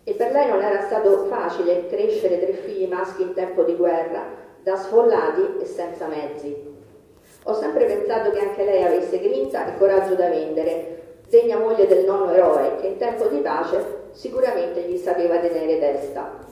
e 0.05 0.13
per 0.13 0.31
lei 0.31 0.49
non 0.49 0.63
era 0.63 0.83
stato 0.83 1.25
facile 1.25 1.89
crescere 1.89 2.39
tre 2.39 2.53
figli 2.53 2.87
maschi 2.87 3.23
in 3.23 3.35
tempo 3.35 3.65
di 3.65 3.75
guerra, 3.75 4.23
da 4.63 4.77
sfollati 4.77 5.57
e 5.61 5.65
senza 5.67 6.07
mezzi. 6.07 6.75
Ho 7.45 7.55
sempre 7.55 7.87
pensato 7.87 8.31
che 8.31 8.39
anche 8.39 8.65
lei 8.65 8.85
avesse 8.85 9.19
grinta 9.19 9.67
e 9.67 9.77
coraggio 9.77 10.15
da 10.15 10.29
vendere, 10.29 11.03
degna 11.29 11.59
moglie 11.59 11.89
del 11.89 12.05
nonno 12.05 12.33
eroe 12.33 12.77
che 12.77 12.87
in 12.87 12.97
tempo 12.99 13.27
di 13.27 13.39
pace 13.39 13.96
sicuramente 14.17 14.81
gli 14.81 14.97
sapeva 14.97 15.39
tenere 15.39 15.79
testa. 15.79 16.45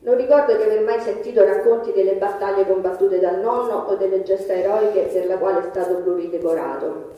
Non 0.00 0.16
ricordo 0.16 0.54
di 0.54 0.62
aver 0.62 0.84
mai 0.84 1.00
sentito 1.00 1.44
racconti 1.44 1.92
delle 1.92 2.14
battaglie 2.14 2.66
combattute 2.66 3.18
dal 3.18 3.40
nonno 3.40 3.86
o 3.88 3.96
delle 3.96 4.22
gesta 4.22 4.52
eroiche 4.52 5.10
per 5.12 5.26
la 5.26 5.36
quale 5.36 5.58
è 5.58 5.62
stato 5.70 5.96
pluridecorato. 5.96 7.12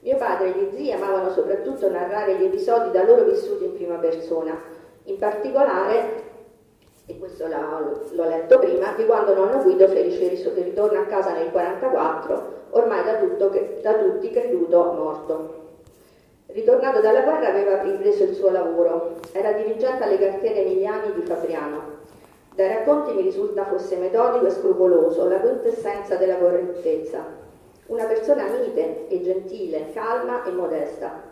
Mio 0.00 0.16
padre 0.16 0.54
e 0.54 0.58
gli 0.58 0.68
zii 0.74 0.92
amavano 0.92 1.30
soprattutto 1.30 1.90
narrare 1.90 2.36
gli 2.36 2.44
episodi 2.44 2.90
da 2.92 3.04
loro 3.04 3.24
vissuti 3.24 3.64
in 3.64 3.74
prima 3.74 3.96
persona, 3.96 4.58
in 5.04 5.18
particolare, 5.18 6.26
e 7.04 7.18
questo 7.18 7.46
l'ho 7.46 8.24
letto 8.24 8.58
prima, 8.58 8.92
di 8.96 9.04
quando 9.04 9.34
nonno 9.34 9.62
Guido 9.62 9.86
felice 9.88 10.28
ritorna 10.54 11.00
a 11.00 11.06
casa 11.06 11.32
nel 11.32 11.50
1944, 11.52 12.52
ormai 12.70 13.04
da, 13.04 13.16
tutto, 13.16 13.50
da 13.82 13.94
tutti 13.94 14.30
creduto 14.30 14.92
morto. 14.92 15.57
Ritornato 16.58 17.00
dalla 17.00 17.20
guerra 17.20 17.50
aveva 17.50 17.82
ripreso 17.82 18.24
il 18.24 18.34
suo 18.34 18.50
lavoro, 18.50 19.20
era 19.30 19.52
dirigente 19.52 20.02
alle 20.02 20.18
cartiere 20.18 20.64
Emiliani 20.64 21.12
di 21.12 21.20
Fabriano. 21.20 21.96
Dai 22.54 22.68
racconti 22.68 23.12
mi 23.12 23.22
risulta 23.22 23.64
fosse 23.66 23.96
metodico 23.96 24.46
e 24.46 24.50
scrupoloso, 24.50 25.28
la 25.28 25.38
quintessenza 25.38 26.16
della 26.16 26.36
correttezza 26.36 27.46
una 27.88 28.04
persona 28.04 28.44
mite 28.48 29.08
e 29.08 29.22
gentile, 29.22 29.92
calma 29.94 30.44
e 30.44 30.50
modesta. 30.50 31.22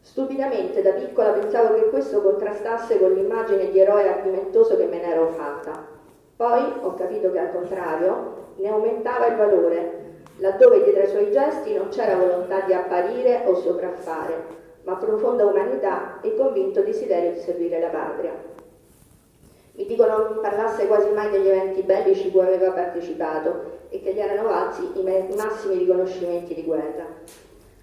Stupidamente 0.00 0.82
da 0.82 0.92
piccola 0.92 1.30
pensavo 1.30 1.74
che 1.74 1.90
questo 1.90 2.22
contrastasse 2.22 2.98
con 2.98 3.12
l'immagine 3.12 3.70
di 3.70 3.78
eroe 3.78 4.08
ardimentoso 4.08 4.76
che 4.76 4.86
me 4.86 4.96
ne 4.96 5.12
ero 5.12 5.28
fatta. 5.28 5.86
Poi 6.34 6.72
ho 6.80 6.94
capito 6.94 7.30
che 7.30 7.38
al 7.38 7.52
contrario 7.52 8.54
ne 8.56 8.68
aumentava 8.68 9.26
il 9.26 9.36
valore, 9.36 10.05
laddove 10.38 10.82
dietro 10.82 11.02
ai 11.02 11.08
suoi 11.08 11.30
gesti 11.30 11.74
non 11.74 11.88
c'era 11.88 12.16
volontà 12.16 12.60
di 12.60 12.72
apparire 12.72 13.44
o 13.46 13.54
sopraffare, 13.54 14.64
ma 14.82 14.96
profonda 14.96 15.44
umanità 15.44 16.20
e 16.20 16.34
convinto 16.34 16.82
desiderio 16.82 17.32
di 17.32 17.40
servire 17.40 17.80
la 17.80 17.88
patria. 17.88 18.32
Mi 19.72 19.84
dicono 19.84 20.16
non 20.16 20.38
parlasse 20.40 20.86
quasi 20.86 21.10
mai 21.10 21.30
degli 21.30 21.48
eventi 21.48 21.82
bellici 21.82 22.30
cui 22.30 22.40
aveva 22.40 22.70
partecipato 22.70 23.74
e 23.90 24.00
che 24.00 24.14
gli 24.14 24.20
erano 24.20 24.48
valsi 24.48 24.90
i 24.94 25.34
massimi 25.34 25.78
riconoscimenti 25.78 26.54
di 26.54 26.62
guerra. 26.64 27.04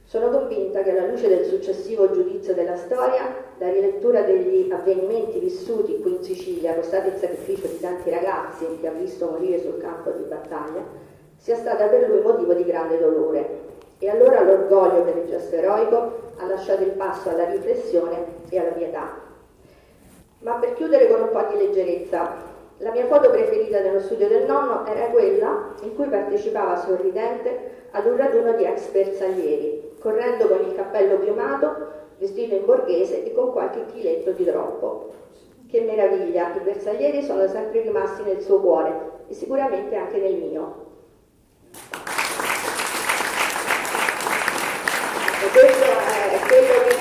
Sono 0.06 0.30
convinta 0.30 0.82
che 0.84 0.92
alla 0.92 1.08
luce 1.08 1.28
del 1.28 1.46
successivo 1.46 2.12
giudizio 2.12 2.54
della 2.54 2.76
storia, 2.76 3.34
la 3.58 3.72
rilettura 3.72 4.22
degli 4.22 4.72
avvenimenti 4.72 5.40
vissuti 5.40 6.00
qui 6.00 6.16
in 6.18 6.24
Sicilia, 6.24 6.76
costati 6.76 7.10
il 7.10 7.16
sacrificio 7.16 7.68
di 7.68 7.80
tanti 7.80 8.10
ragazzi 8.12 8.66
che 8.80 8.88
ha 8.88 8.92
visto 8.92 9.30
morire 9.30 9.60
sul 9.60 9.78
campo 9.78 10.12
di 10.12 10.24
battaglia, 10.24 10.84
sia 11.44 11.58
stata 11.58 11.88
per 11.88 12.08
lui 12.08 12.22
motivo 12.22 12.54
di 12.54 12.64
grande 12.64 12.98
dolore. 12.98 13.72
E 14.00 14.10
allora 14.10 14.42
l'orgoglio 14.42 15.04
per 15.04 15.18
il 15.18 15.28
gesto 15.28 15.56
eroico 15.56 16.32
ha 16.38 16.48
lasciato 16.48 16.84
il 16.84 16.92
passo 16.92 17.30
alla 17.30 17.50
riflessione 17.50 18.26
e 18.48 18.60
alla 18.60 18.72
pietà. 18.72 19.10
Ma 20.40 20.54
per 20.54 20.74
chiudere 20.76 21.10
con 21.10 21.22
un 21.22 21.32
po' 21.32 21.44
di 21.52 21.58
leggerezza, 21.58 22.32
la 22.78 22.92
mia 22.92 23.08
foto 23.08 23.30
preferita 23.30 23.82
dello 23.82 24.00
studio 24.00 24.30
del 24.30 24.46
nonno 24.46 24.86
era 24.86 25.08
quella 25.08 25.74
in 25.82 25.94
cui 25.96 26.08
partecipava 26.08 26.78
sorridente 26.78 27.88
ad 27.92 28.06
un 28.06 28.16
raduno 28.16 28.54
di 28.54 28.64
ex 28.64 28.88
bersaglieri, 28.92 29.96
correndo 30.00 30.48
con 30.48 30.66
il 30.66 30.74
cappello 30.76 31.18
piumato, 31.18 31.76
vestito 32.20 32.56
in 32.56 32.64
borghese 32.64 33.26
e 33.26 33.34
con 33.34 33.52
qualche 33.52 33.86
chiletto 33.88 34.32
di 34.32 34.46
troppo. 34.46 35.12
Che 35.70 35.82
meraviglia, 35.82 36.54
i 36.56 36.60
bersaglieri 36.60 37.22
sono 37.22 37.46
sempre 37.48 37.82
rimasti 37.82 38.24
nel 38.24 38.40
suo 38.40 38.62
cuore 38.62 39.12
e 39.28 39.34
sicuramente 39.34 39.94
anche 39.98 40.20
nel 40.20 40.36
mio. 40.36 40.92
E 45.42 45.50
questo 45.52 45.84
è 45.84 46.40
quello 46.48 46.84
che 46.88 46.96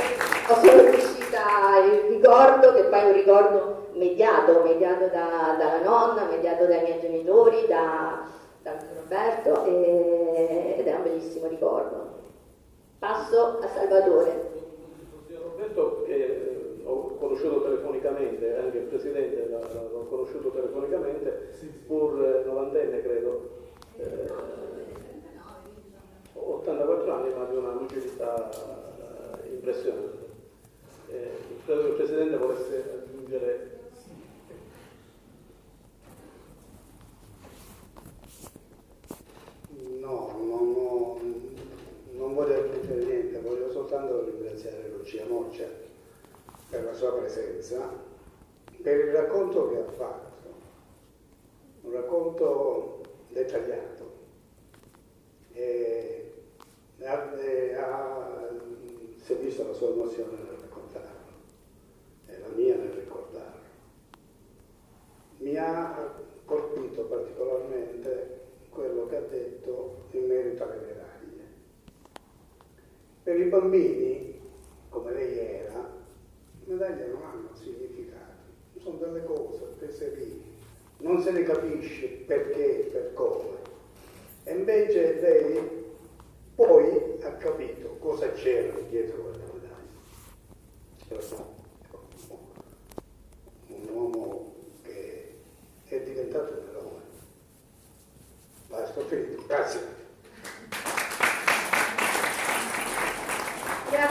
ho 0.48 0.55
solo 0.55 0.90
riuscita, 0.90 1.78
il 1.85 2.20
ricordo, 2.33 2.73
che 2.73 2.85
poi 2.85 2.99
è 2.99 3.07
un 3.07 3.12
ricordo 3.12 3.88
mediato, 3.92 4.62
mediato 4.62 5.07
da, 5.09 5.55
dalla 5.59 5.83
nonna, 5.83 6.25
mediato 6.25 6.64
dai 6.64 6.83
miei 6.83 7.01
genitori, 7.01 7.66
da, 7.66 8.27
da 8.62 8.73
Roberto 8.97 9.64
e, 9.66 10.77
ed 10.79 10.87
è 10.87 10.95
un 10.95 11.03
bellissimo 11.03 11.47
ricordo. 11.49 12.21
Passo 12.99 13.59
a 13.61 13.68
Salvatore. 13.68 14.51
Roberto, 15.29 16.05
che 16.07 16.81
ho 16.85 17.16
conosciuto 17.18 17.62
telefonicamente, 17.62 18.57
anche 18.57 18.79
il 18.79 18.85
Presidente 18.85 19.49
l'ho 19.49 20.07
conosciuto 20.09 20.51
telefonicamente, 20.51 21.51
pur 21.87 22.42
novantenne 22.47 23.03
credo, 23.03 23.51
eh, 23.99 24.31
84 26.35 27.12
anni 27.12 27.35
ma 27.35 27.45
di 27.45 27.57
una 27.57 27.73
lucidità 27.73 28.49
impressionante. 29.51 30.12
Credo 31.64 31.83
che 31.83 31.88
il 31.88 31.94
Presidente 31.94 32.37
volesse 32.37 32.90
aggiungere 32.92 33.81
No, 40.01 40.37
non, 40.37 40.72
non, 40.72 41.55
non 42.12 42.35
voglio 42.35 42.55
aggiungere 42.55 43.05
niente, 43.05 43.38
voglio 43.40 43.70
soltanto 43.70 44.25
ringraziare 44.25 44.88
Lucia 44.88 45.25
Moccia 45.27 45.68
per 46.68 46.85
la 46.85 46.92
sua 46.92 47.12
presenza, 47.14 47.88
per 48.83 48.98
il 48.98 49.12
racconto 49.12 49.70
che 49.70 49.79
ha 49.79 49.85
fatto, 49.85 50.48
un 51.83 51.92
racconto 51.92 53.01
dettagliato. 53.29 54.11
E, 55.53 56.33
ha, 57.05 57.22
ha, 57.22 58.48
si 59.16 59.33
è 59.33 59.37
vista 59.37 59.64
la 59.64 59.72
sua 59.72 59.90
emozione 59.90 60.37
nel 60.37 60.57
raccontarlo 60.61 61.33
e 62.27 62.38
la 62.38 62.48
mia 62.55 62.77
nel 62.77 62.90
ricordarlo. 62.92 63.61
Mi 65.38 65.57
ha 65.57 66.14
colpito 66.44 67.03
particolarmente 67.03 68.40
quello 68.70 69.07
che 69.07 69.16
ha 69.16 69.20
detto 69.20 70.07
in 70.12 70.27
merito 70.27 70.62
alle 70.62 70.77
medaglie. 70.77 71.11
Per 73.22 73.38
i 73.38 73.42
bambini, 73.53 74.41
come 74.88 75.12
lei 75.12 75.38
era, 75.38 75.91
le 76.65 76.73
medaglie 76.73 77.07
non 77.09 77.23
hanno 77.23 77.51
significato, 77.55 78.49
sono 78.79 78.97
delle 78.97 79.25
cose 79.25 79.75
prese 79.77 80.15
lì, 80.15 80.43
non 80.99 81.21
se 81.21 81.33
ne 81.33 81.43
capisce 81.43 82.07
perché 82.27 82.88
per 82.91 83.12
come. 83.12 83.61
E 84.45 84.55
invece 84.55 85.21
lei 85.21 85.85
poi 86.55 87.23
ha 87.23 87.33
capito 87.33 87.97
cosa 87.99 88.33
c'era 88.33 88.79
dietro 88.88 89.21
quelle 89.21 89.45
medaglie. 89.53 90.01
C'era 91.07 91.51
un 93.67 93.88
uomo 93.91 94.55
che 94.83 95.35
è 95.88 96.01
diventato 96.01 96.53
un 96.53 96.69
eroe. 96.69 97.01
Basta, 98.69 99.01
finito. 99.03 99.45
Grazie. 99.47 100.02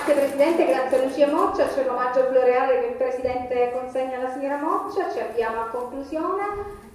Grazie 0.04 0.20
Presidente, 0.20 0.66
grazie 0.66 0.98
a 0.98 1.04
Lucia 1.04 1.28
Moccia, 1.28 1.68
c'è 1.68 1.84
un 1.84 1.90
omaggio 1.90 2.24
floreale 2.24 2.80
che 2.80 2.88
il 2.88 2.96
Presidente 2.96 3.72
consegna 3.72 4.18
alla 4.18 4.32
signora 4.32 4.58
Moccia, 4.58 5.12
ci 5.12 5.20
avviamo 5.20 5.62
a 5.62 5.66
conclusione. 5.66 6.44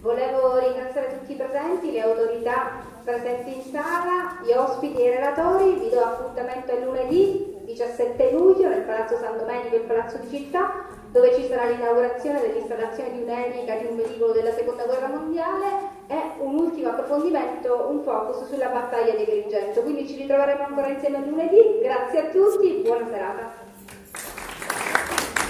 Volevo 0.01 0.59
ringraziare 0.59 1.17
tutti 1.17 1.31
i 1.31 1.37
presenti, 1.37 1.93
le 1.93 2.01
autorità 2.01 2.83
presenti 3.05 3.59
in 3.59 3.63
sala, 3.63 4.39
gli 4.43 4.51
ospiti 4.51 5.01
e 5.01 5.05
i 5.05 5.15
relatori, 5.15 5.79
vi 5.79 5.89
do 5.89 6.03
appuntamento 6.03 6.73
il 6.73 6.83
lunedì 6.83 7.55
17 7.67 8.31
luglio 8.33 8.69
nel 8.69 8.83
Palazzo 8.83 9.19
San 9.19 9.37
Domenico, 9.37 9.77
il 9.77 9.83
Palazzo 9.83 10.19
di 10.19 10.29
Città, 10.29 10.86
dove 11.17 11.35
ci 11.35 11.47
sarà 11.47 11.65
l'inaugurazione 11.65 12.43
dell'installazione 12.43 13.13
di 13.13 13.23
un'elica 13.23 13.77
di 13.77 13.87
un 13.87 13.97
velivolo 13.97 14.33
della 14.33 14.53
Seconda 14.53 14.85
Guerra 14.85 15.07
Mondiale 15.07 15.65
e 16.09 16.15
un 16.41 16.59
ultimo 16.59 16.91
approfondimento, 16.91 17.87
un 17.89 18.03
focus 18.03 18.47
sulla 18.53 18.69
battaglia 18.69 19.15
di 19.15 19.23
Agrigento. 19.23 19.81
Quindi 19.81 20.07
ci 20.07 20.17
ritroveremo 20.17 20.65
ancora 20.65 20.89
insieme 20.89 21.25
lunedì. 21.25 21.79
Grazie 21.81 22.19
a 22.19 22.25
tutti, 22.25 22.83
buona 22.85 23.09
serata. 23.09 23.66